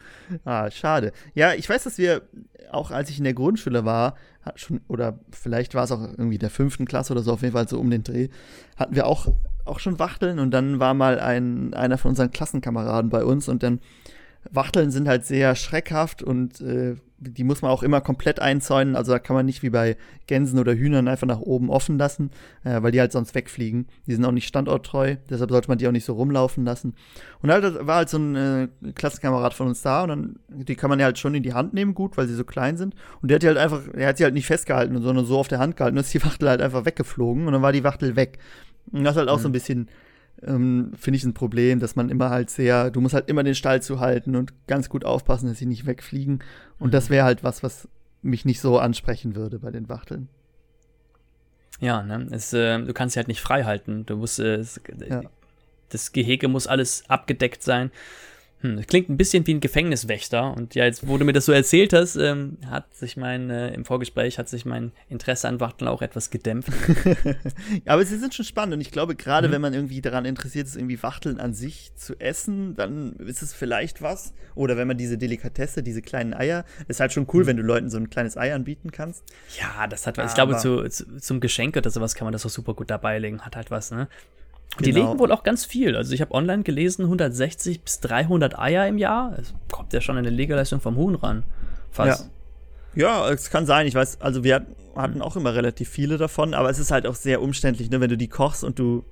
[0.45, 1.11] Ah, schade.
[1.33, 2.21] Ja, ich weiß, dass wir
[2.71, 4.15] auch als ich in der Grundschule war,
[4.55, 7.67] schon, oder vielleicht war es auch irgendwie der fünften Klasse oder so, auf jeden Fall
[7.67, 8.29] so um den Dreh,
[8.77, 9.27] hatten wir auch,
[9.65, 13.63] auch schon Wachteln und dann war mal ein, einer von unseren Klassenkameraden bei uns und
[13.63, 13.79] dann
[14.49, 18.95] Wachteln sind halt sehr schreckhaft und äh, die muss man auch immer komplett einzäunen.
[18.95, 19.97] Also da kann man nicht wie bei
[20.27, 22.31] Gänsen oder Hühnern einfach nach oben offen lassen,
[22.63, 23.87] äh, weil die halt sonst wegfliegen.
[24.07, 26.95] Die sind auch nicht standorttreu, deshalb sollte man die auch nicht so rumlaufen lassen.
[27.41, 30.89] Und halt war halt so ein äh, Klassenkamerad von uns da und dann, die kann
[30.89, 32.95] man ja halt schon in die Hand nehmen, gut, weil sie so klein sind.
[33.21, 35.47] Und der hat die halt einfach, er hat sie halt nicht festgehalten, sondern so auf
[35.47, 35.97] der Hand gehalten.
[35.97, 38.39] Und ist die Wachtel halt einfach weggeflogen und dann war die Wachtel weg.
[38.91, 39.41] Und das ist halt auch mhm.
[39.41, 39.89] so ein bisschen
[40.45, 43.55] ähm, finde ich ein Problem, dass man immer halt sehr, du musst halt immer den
[43.55, 46.43] Stall zuhalten und ganz gut aufpassen, dass sie nicht wegfliegen.
[46.79, 47.87] Und das wäre halt was, was
[48.21, 50.29] mich nicht so ansprechen würde bei den Wachteln.
[51.79, 52.27] Ja, ne?
[52.31, 54.05] Es, äh, du kannst sie halt nicht frei halten.
[54.05, 54.63] Du musst, äh,
[55.07, 55.21] ja.
[55.89, 57.91] das Gehege muss alles abgedeckt sein.
[58.61, 60.53] Hm, das klingt ein bisschen wie ein Gefängniswächter.
[60.53, 63.73] Und ja, jetzt, wo du mir das so erzählt hast, ähm, hat sich mein, äh,
[63.73, 66.71] im Vorgespräch hat sich mein Interesse an Wachteln auch etwas gedämpft.
[67.85, 69.51] Aber sie sind schon spannend und ich glaube, gerade mhm.
[69.53, 73.53] wenn man irgendwie daran interessiert ist, irgendwie Wachteln an sich zu essen, dann ist es
[73.53, 74.33] vielleicht was.
[74.55, 77.47] Oder wenn man diese Delikatesse, diese kleinen Eier, ist halt schon cool, mhm.
[77.47, 79.23] wenn du Leuten so ein kleines Ei anbieten kannst.
[79.57, 80.31] Ja, das hat was.
[80.31, 83.19] Ich glaube, zu, zu, zum Geschenk oder sowas kann man das auch super gut dabei
[83.19, 83.41] legen.
[83.41, 84.09] Hat halt was, ne?
[84.79, 85.07] Die genau.
[85.07, 85.95] legen wohl auch ganz viel.
[85.95, 89.37] Also ich habe online gelesen, 160 bis 300 Eier im Jahr.
[89.37, 91.43] Es kommt ja schon der Legeleistung vom Huhn ran.
[91.91, 92.29] Fast.
[92.95, 93.25] Ja.
[93.25, 93.87] ja, es kann sein.
[93.87, 94.65] Ich weiß, also wir
[94.95, 97.99] hatten auch immer relativ viele davon, aber es ist halt auch sehr umständlich, ne?
[97.99, 99.03] wenn du die kochst und du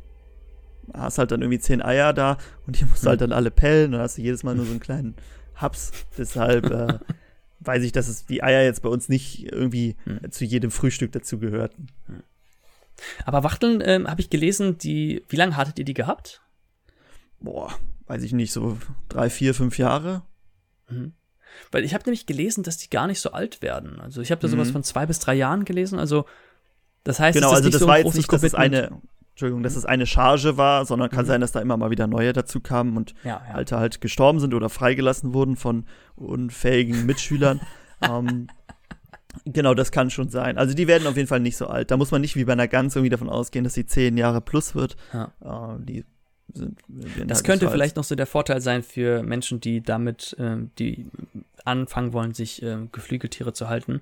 [0.93, 3.93] hast halt dann irgendwie zehn Eier da und die musst du halt dann alle pellen
[3.93, 5.15] und hast du jedes Mal nur so einen kleinen
[5.55, 5.91] Haps.
[6.17, 6.99] Deshalb äh,
[7.59, 10.31] weiß ich, dass es die Eier jetzt bei uns nicht irgendwie hm.
[10.31, 11.87] zu jedem Frühstück dazu gehörten.
[12.05, 12.23] Hm.
[13.25, 16.41] Aber Wachteln ähm, habe ich gelesen, die, wie lange hattet ihr die gehabt?
[17.39, 17.73] Boah,
[18.07, 18.77] weiß ich nicht, so
[19.09, 20.23] drei, vier, fünf Jahre.
[20.89, 21.13] Mhm.
[21.71, 23.99] Weil ich habe nämlich gelesen, dass die gar nicht so alt werden.
[23.99, 24.73] Also ich habe da sowas mhm.
[24.73, 25.99] von zwei bis drei Jahren gelesen.
[25.99, 26.25] Also
[27.03, 29.85] das heißt, genau, also das so war jetzt nicht, dass es eine, Entschuldigung, dass es
[29.85, 31.29] eine Charge war, sondern kann mhm.
[31.29, 33.55] sein, dass da immer mal wieder neue dazu kamen und ja, ja.
[33.55, 35.85] alte halt gestorben sind oder freigelassen wurden von
[36.15, 37.61] unfähigen Mitschülern.
[38.01, 38.47] ähm,
[39.45, 40.57] Genau, das kann schon sein.
[40.57, 41.91] Also die werden auf jeden Fall nicht so alt.
[41.91, 44.41] Da muss man nicht wie bei einer Gans irgendwie davon ausgehen, dass sie zehn Jahre
[44.41, 44.95] plus wird.
[45.13, 45.31] Ja.
[45.41, 46.05] Uh, die
[46.53, 46.79] sind,
[47.25, 51.07] das könnte so vielleicht noch so der Vorteil sein für Menschen, die damit, äh, die
[51.65, 54.01] anfangen wollen, sich äh, Geflügeltiere zu halten,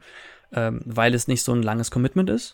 [0.52, 2.54] äh, weil es nicht so ein langes Commitment ist.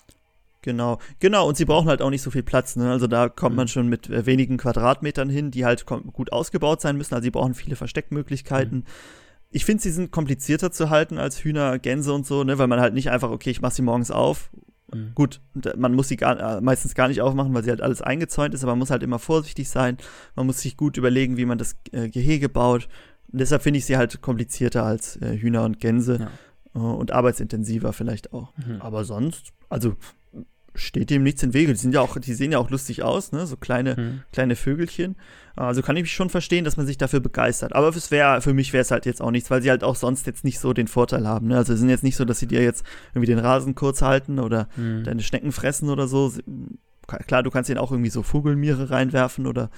[0.61, 2.75] Genau, genau, und sie brauchen halt auch nicht so viel Platz.
[2.75, 2.91] Ne?
[2.91, 3.57] Also da kommt mhm.
[3.57, 7.15] man schon mit äh, wenigen Quadratmetern hin, die halt gut ausgebaut sein müssen.
[7.15, 8.79] Also sie brauchen viele Versteckmöglichkeiten.
[8.79, 9.20] Mhm
[9.51, 12.79] ich finde, sie sind komplizierter zu halten als Hühner, Gänse und so, ne, weil man
[12.79, 14.49] halt nicht einfach, okay, ich mache sie morgens auf.
[14.93, 15.11] Mhm.
[15.13, 15.41] Gut,
[15.77, 18.63] man muss sie gar, äh, meistens gar nicht aufmachen, weil sie halt alles eingezäunt ist,
[18.63, 19.97] aber man muss halt immer vorsichtig sein.
[20.35, 22.87] Man muss sich gut überlegen, wie man das äh, Gehege baut.
[23.31, 26.19] Und deshalb finde ich sie halt komplizierter als äh, Hühner und Gänse.
[26.19, 26.31] Ja.
[26.75, 28.53] Äh, und arbeitsintensiver vielleicht auch.
[28.57, 28.81] Mhm.
[28.81, 29.95] Aber sonst, also
[30.81, 31.73] steht dem nichts im Wege.
[31.73, 33.45] Die sind ja auch, die sehen ja auch lustig aus, ne?
[33.47, 34.21] So kleine, mhm.
[34.31, 35.15] kleine Vögelchen.
[35.55, 37.73] Also kann ich mich schon verstehen, dass man sich dafür begeistert.
[37.73, 39.95] Aber es wäre, für mich wäre es halt jetzt auch nichts, weil sie halt auch
[39.95, 41.47] sonst jetzt nicht so den Vorteil haben.
[41.47, 41.57] Ne?
[41.57, 44.39] Also es sind jetzt nicht so, dass sie dir jetzt irgendwie den Rasen kurz halten
[44.39, 45.03] oder mhm.
[45.03, 46.31] deine Schnecken fressen oder so.
[47.27, 49.69] Klar, du kannst ihnen auch irgendwie so Vogelmiere reinwerfen oder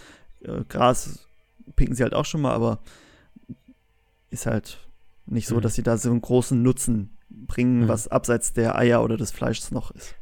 [0.41, 1.27] äh, Gras
[1.75, 2.79] pinken sie halt auch schon mal, aber
[4.29, 4.79] ist halt
[5.25, 5.61] nicht so, mhm.
[5.61, 7.87] dass sie da so einen großen Nutzen bringen, mhm.
[7.87, 10.15] was abseits der Eier oder des Fleischs noch ist.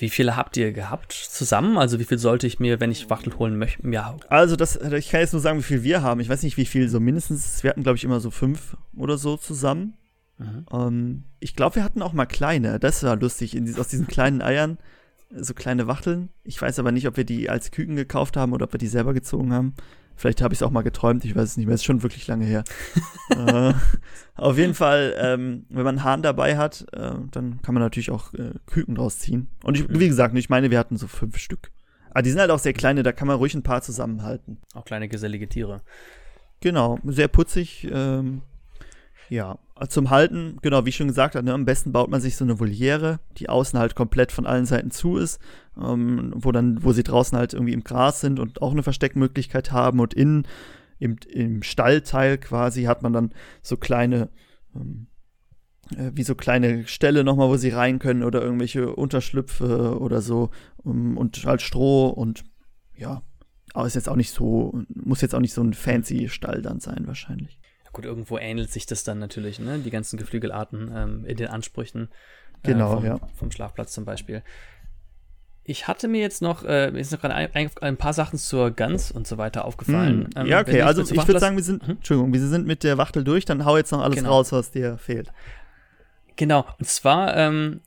[0.00, 1.76] Wie viele habt ihr gehabt zusammen?
[1.76, 4.16] Also wie viel sollte ich mir, wenn ich Wachtel holen möchte, ja.
[4.28, 6.20] Also das, ich kann jetzt nur sagen, wie viel wir haben.
[6.20, 9.18] Ich weiß nicht, wie viel, so mindestens, wir hatten, glaube ich, immer so fünf oder
[9.18, 9.98] so zusammen.
[10.38, 10.66] Mhm.
[10.72, 12.78] Ähm, ich glaube, wir hatten auch mal kleine.
[12.78, 14.78] Das war lustig, in, aus diesen kleinen Eiern
[15.32, 16.30] so kleine Wachteln.
[16.44, 18.88] Ich weiß aber nicht, ob wir die als Küken gekauft haben oder ob wir die
[18.88, 19.74] selber gezogen haben.
[20.20, 22.26] Vielleicht habe ich es auch mal geträumt, ich weiß es nicht mehr, ist schon wirklich
[22.26, 22.62] lange her.
[23.30, 23.72] äh,
[24.34, 28.10] auf jeden Fall, ähm, wenn man einen Hahn dabei hat, äh, dann kann man natürlich
[28.10, 29.48] auch äh, Küken draus ziehen.
[29.64, 31.70] Und ich, wie gesagt, ich meine, wir hatten so fünf Stück.
[32.10, 34.58] Aber die sind halt auch sehr kleine, da kann man ruhig ein paar zusammenhalten.
[34.74, 35.80] Auch kleine gesellige Tiere.
[36.60, 37.88] Genau, sehr putzig.
[37.90, 38.42] Ähm,
[39.30, 39.58] ja,
[39.88, 43.20] zum Halten, genau, wie schon gesagt ne, am besten baut man sich so eine Voliere,
[43.38, 45.40] die außen halt komplett von allen Seiten zu ist,
[45.80, 49.72] ähm, wo dann, wo sie draußen halt irgendwie im Gras sind und auch eine Versteckmöglichkeit
[49.72, 50.46] haben und innen
[50.98, 53.30] im, im Stallteil quasi hat man dann
[53.62, 54.28] so kleine,
[54.74, 55.06] ähm,
[55.96, 60.50] äh, wie so kleine Ställe nochmal, wo sie rein können oder irgendwelche Unterschlüpfe oder so
[60.76, 62.44] um, und halt Stroh und
[62.94, 63.22] ja,
[63.72, 66.80] aber ist jetzt auch nicht so, muss jetzt auch nicht so ein fancy Stall dann
[66.80, 67.59] sein wahrscheinlich.
[67.92, 69.78] Gut, irgendwo ähnelt sich das dann natürlich, ne?
[69.78, 72.08] Die ganzen Geflügelarten ähm, in den Ansprüchen.
[72.62, 73.20] Äh, genau, vom, ja.
[73.36, 74.42] Vom Schlafplatz zum Beispiel.
[75.64, 78.70] Ich hatte mir jetzt noch, äh, mir ist noch gerade ein, ein, paar Sachen zur
[78.70, 80.30] Gans und so weiter aufgefallen.
[80.34, 80.42] Hm.
[80.42, 81.96] Ähm, ja, okay, also ich würde sagen, wir sind, hm?
[81.96, 84.30] Entschuldigung, wir sind mit der Wachtel durch, dann hau jetzt noch alles genau.
[84.30, 85.32] raus, was dir fehlt.
[86.36, 87.80] Genau, und zwar ähm,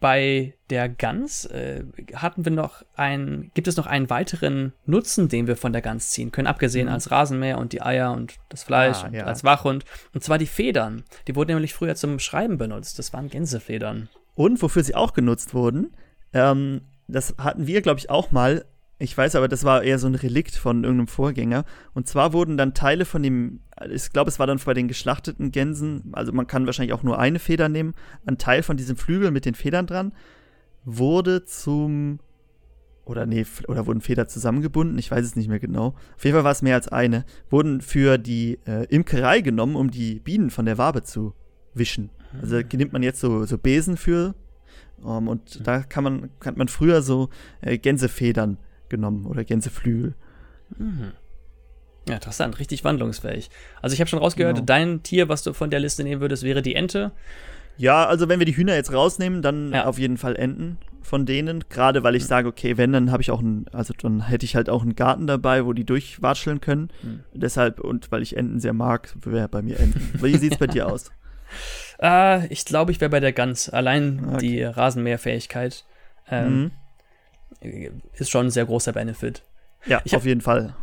[0.00, 1.84] bei der Gans äh,
[2.14, 6.10] hatten wir noch ein, gibt es noch einen weiteren Nutzen, den wir von der Gans
[6.10, 6.92] ziehen können, abgesehen mhm.
[6.92, 9.24] als Rasenmäher und die Eier und das Fleisch ah, und ja.
[9.24, 9.84] als Wachhund.
[10.12, 11.04] Und zwar die Federn.
[11.28, 12.98] Die wurden nämlich früher zum Schreiben benutzt.
[12.98, 14.08] Das waren Gänsefedern.
[14.34, 15.94] Und wofür sie auch genutzt wurden,
[16.32, 18.64] ähm, das hatten wir, glaube ich, auch mal
[19.02, 21.64] ich weiß aber, das war eher so ein Relikt von irgendeinem Vorgänger.
[21.92, 25.50] Und zwar wurden dann Teile von dem, ich glaube, es war dann bei den geschlachteten
[25.50, 27.94] Gänsen, also man kann wahrscheinlich auch nur eine Feder nehmen,
[28.26, 30.12] ein Teil von diesem Flügel mit den Federn dran,
[30.84, 32.20] wurde zum
[33.04, 35.96] oder nee, oder wurden Feder zusammengebunden, ich weiß es nicht mehr genau.
[36.14, 39.90] Auf jeden Fall war es mehr als eine, wurden für die äh, Imkerei genommen, um
[39.90, 41.34] die Bienen von der Wabe zu
[41.74, 42.10] wischen.
[42.40, 44.36] Also da nimmt man jetzt so, so Besen für
[45.02, 45.64] um, und mhm.
[45.64, 47.30] da kann man, hat man früher so
[47.60, 48.58] äh, Gänsefedern
[48.92, 50.14] genommen oder Gänseflügel.
[50.78, 51.12] Mhm.
[52.08, 53.50] Ja, interessant, richtig wandlungsfähig.
[53.80, 54.66] Also ich habe schon rausgehört, genau.
[54.66, 57.12] dein Tier, was du von der Liste nehmen würdest, wäre die Ente.
[57.76, 59.86] Ja, also wenn wir die Hühner jetzt rausnehmen, dann ja.
[59.86, 61.64] auf jeden Fall Enten von denen.
[61.68, 62.28] Gerade weil ich mhm.
[62.28, 64.96] sage, okay, wenn, dann habe ich auch einen, also dann hätte ich halt auch einen
[64.96, 66.90] Garten dabei, wo die durchwatscheln können.
[67.02, 67.20] Mhm.
[67.34, 70.22] Deshalb, und weil ich Enten sehr mag, wäre bei mir Enten.
[70.22, 71.10] Wie sieht es bei dir aus?
[72.00, 73.68] Äh, ich glaube, ich wäre bei der Gans.
[73.68, 74.38] Allein okay.
[74.38, 75.84] die Rasenmäherfähigkeit
[76.30, 76.70] ähm, mhm.
[77.60, 79.42] Ist schon ein sehr großer Benefit.
[79.86, 80.74] Ja, ich auf jeden Fall.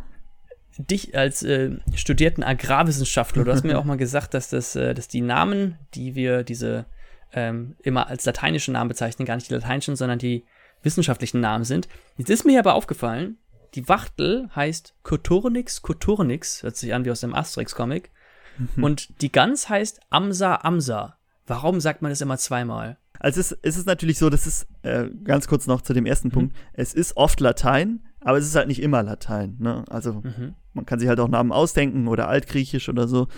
[0.78, 5.08] Dich als äh, studierten Agrarwissenschaftler, du hast mir auch mal gesagt, dass, das, äh, dass
[5.08, 6.86] die Namen, die wir diese
[7.32, 10.44] ähm, immer als lateinische Namen bezeichnen, gar nicht die lateinischen, sondern die
[10.82, 11.88] wissenschaftlichen Namen sind.
[12.16, 13.38] Jetzt ist mir aber aufgefallen,
[13.74, 18.10] die Wachtel heißt Coturnix Coturnix, hört sich an wie aus dem Asterix-Comic.
[18.58, 18.84] Mhm.
[18.84, 21.16] Und die Gans heißt Amsa Amsa.
[21.46, 22.96] Warum sagt man das immer zweimal?
[23.20, 26.28] Also es, es ist natürlich so, das ist äh, ganz kurz noch zu dem ersten
[26.28, 26.32] mhm.
[26.32, 26.56] Punkt.
[26.72, 29.56] Es ist oft Latein, aber es ist halt nicht immer Latein.
[29.58, 29.84] Ne?
[29.88, 30.54] Also mhm.
[30.72, 33.28] man kann sich halt auch Namen ausdenken oder Altgriechisch oder so.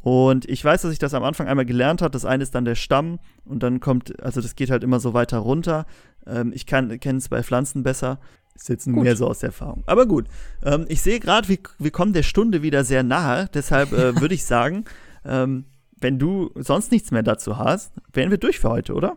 [0.00, 2.10] Und ich weiß, dass ich das am Anfang einmal gelernt habe.
[2.10, 5.14] Das eine ist dann der Stamm und dann kommt, also das geht halt immer so
[5.14, 5.86] weiter runter.
[6.26, 8.20] Ähm, ich kenne es bei Pflanzen besser.
[8.54, 9.82] Ist jetzt nur mehr so aus der Erfahrung.
[9.86, 10.28] Aber gut.
[10.62, 13.48] Ähm, ich sehe gerade, wir, wir kommen der Stunde wieder sehr nahe.
[13.52, 14.84] Deshalb äh, würde ich sagen,
[15.24, 15.64] ähm,
[15.98, 19.16] wenn du sonst nichts mehr dazu hast, wären wir durch für heute, oder?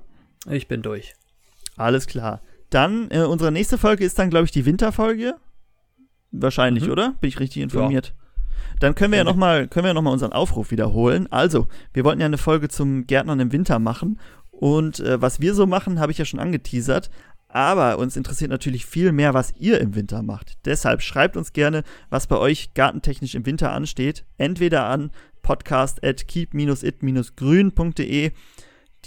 [0.50, 1.16] Ich bin durch.
[1.76, 2.42] Alles klar.
[2.70, 5.36] Dann, äh, unsere nächste Folge ist dann, glaube ich, die Winterfolge.
[6.32, 6.92] Wahrscheinlich, mhm.
[6.92, 7.16] oder?
[7.22, 8.08] Bin ich richtig informiert?
[8.08, 8.14] Ja.
[8.80, 11.28] Dann können wir ja nochmal, noch mal unseren Aufruf wiederholen.
[11.32, 14.20] Also, wir wollten ja eine Folge zum Gärtnern im Winter machen.
[14.52, 17.10] Und äh, was wir so machen, habe ich ja schon angeteasert.
[17.50, 20.58] Aber uns interessiert natürlich viel mehr, was ihr im Winter macht.
[20.66, 24.26] Deshalb schreibt uns gerne, was bei euch gartentechnisch im Winter ansteht.
[24.38, 28.32] Entweder an podcast at keep-it-grün.de.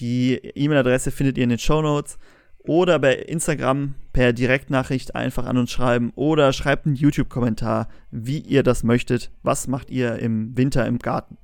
[0.00, 2.18] Die E-Mail-Adresse findet ihr in den Show Notes.
[2.58, 6.12] Oder bei Instagram per Direktnachricht einfach an uns schreiben.
[6.14, 9.30] Oder schreibt einen YouTube-Kommentar, wie ihr das möchtet.
[9.42, 11.38] Was macht ihr im Winter im Garten?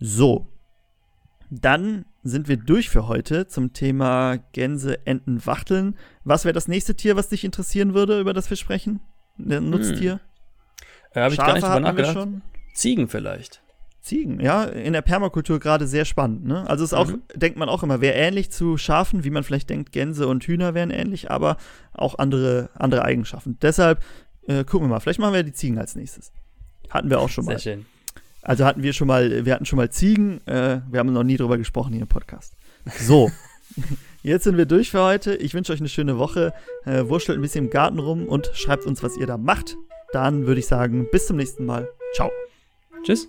[0.00, 0.48] So,
[1.50, 5.96] dann sind wir durch für heute zum Thema Gänse, Enten, Wachteln.
[6.24, 9.00] Was wäre das nächste Tier, was dich interessieren würde, über das wir sprechen?
[9.38, 10.12] Ein Nutztier?
[10.12, 10.20] Hm.
[11.14, 12.14] Äh, Habe ich gar nicht drüber nachgedacht.
[12.14, 12.42] Schon.
[12.74, 13.61] Ziegen vielleicht.
[14.02, 16.44] Ziegen, ja, in der Permakultur gerade sehr spannend.
[16.44, 16.68] Ne?
[16.68, 17.22] Also ist auch, mhm.
[17.36, 20.74] denkt man auch immer, wäre ähnlich zu Schafen, wie man vielleicht denkt, Gänse und Hühner
[20.74, 21.56] wären ähnlich, aber
[21.92, 23.58] auch andere, andere Eigenschaften.
[23.62, 24.02] Deshalb
[24.48, 26.32] äh, gucken wir mal, vielleicht machen wir die Ziegen als nächstes.
[26.90, 27.58] Hatten wir auch schon mal.
[27.58, 27.86] Sehr schön.
[28.42, 31.36] Also hatten wir schon mal, wir hatten schon mal Ziegen, äh, wir haben noch nie
[31.36, 32.54] drüber gesprochen hier im Podcast.
[32.98, 33.30] So,
[34.24, 35.36] jetzt sind wir durch für heute.
[35.36, 36.52] Ich wünsche euch eine schöne Woche.
[36.84, 39.76] Äh, wurschtelt ein bisschen im Garten rum und schreibt uns, was ihr da macht.
[40.12, 41.88] Dann würde ich sagen, bis zum nächsten Mal.
[42.14, 42.30] Ciao.
[43.04, 43.28] Tschüss.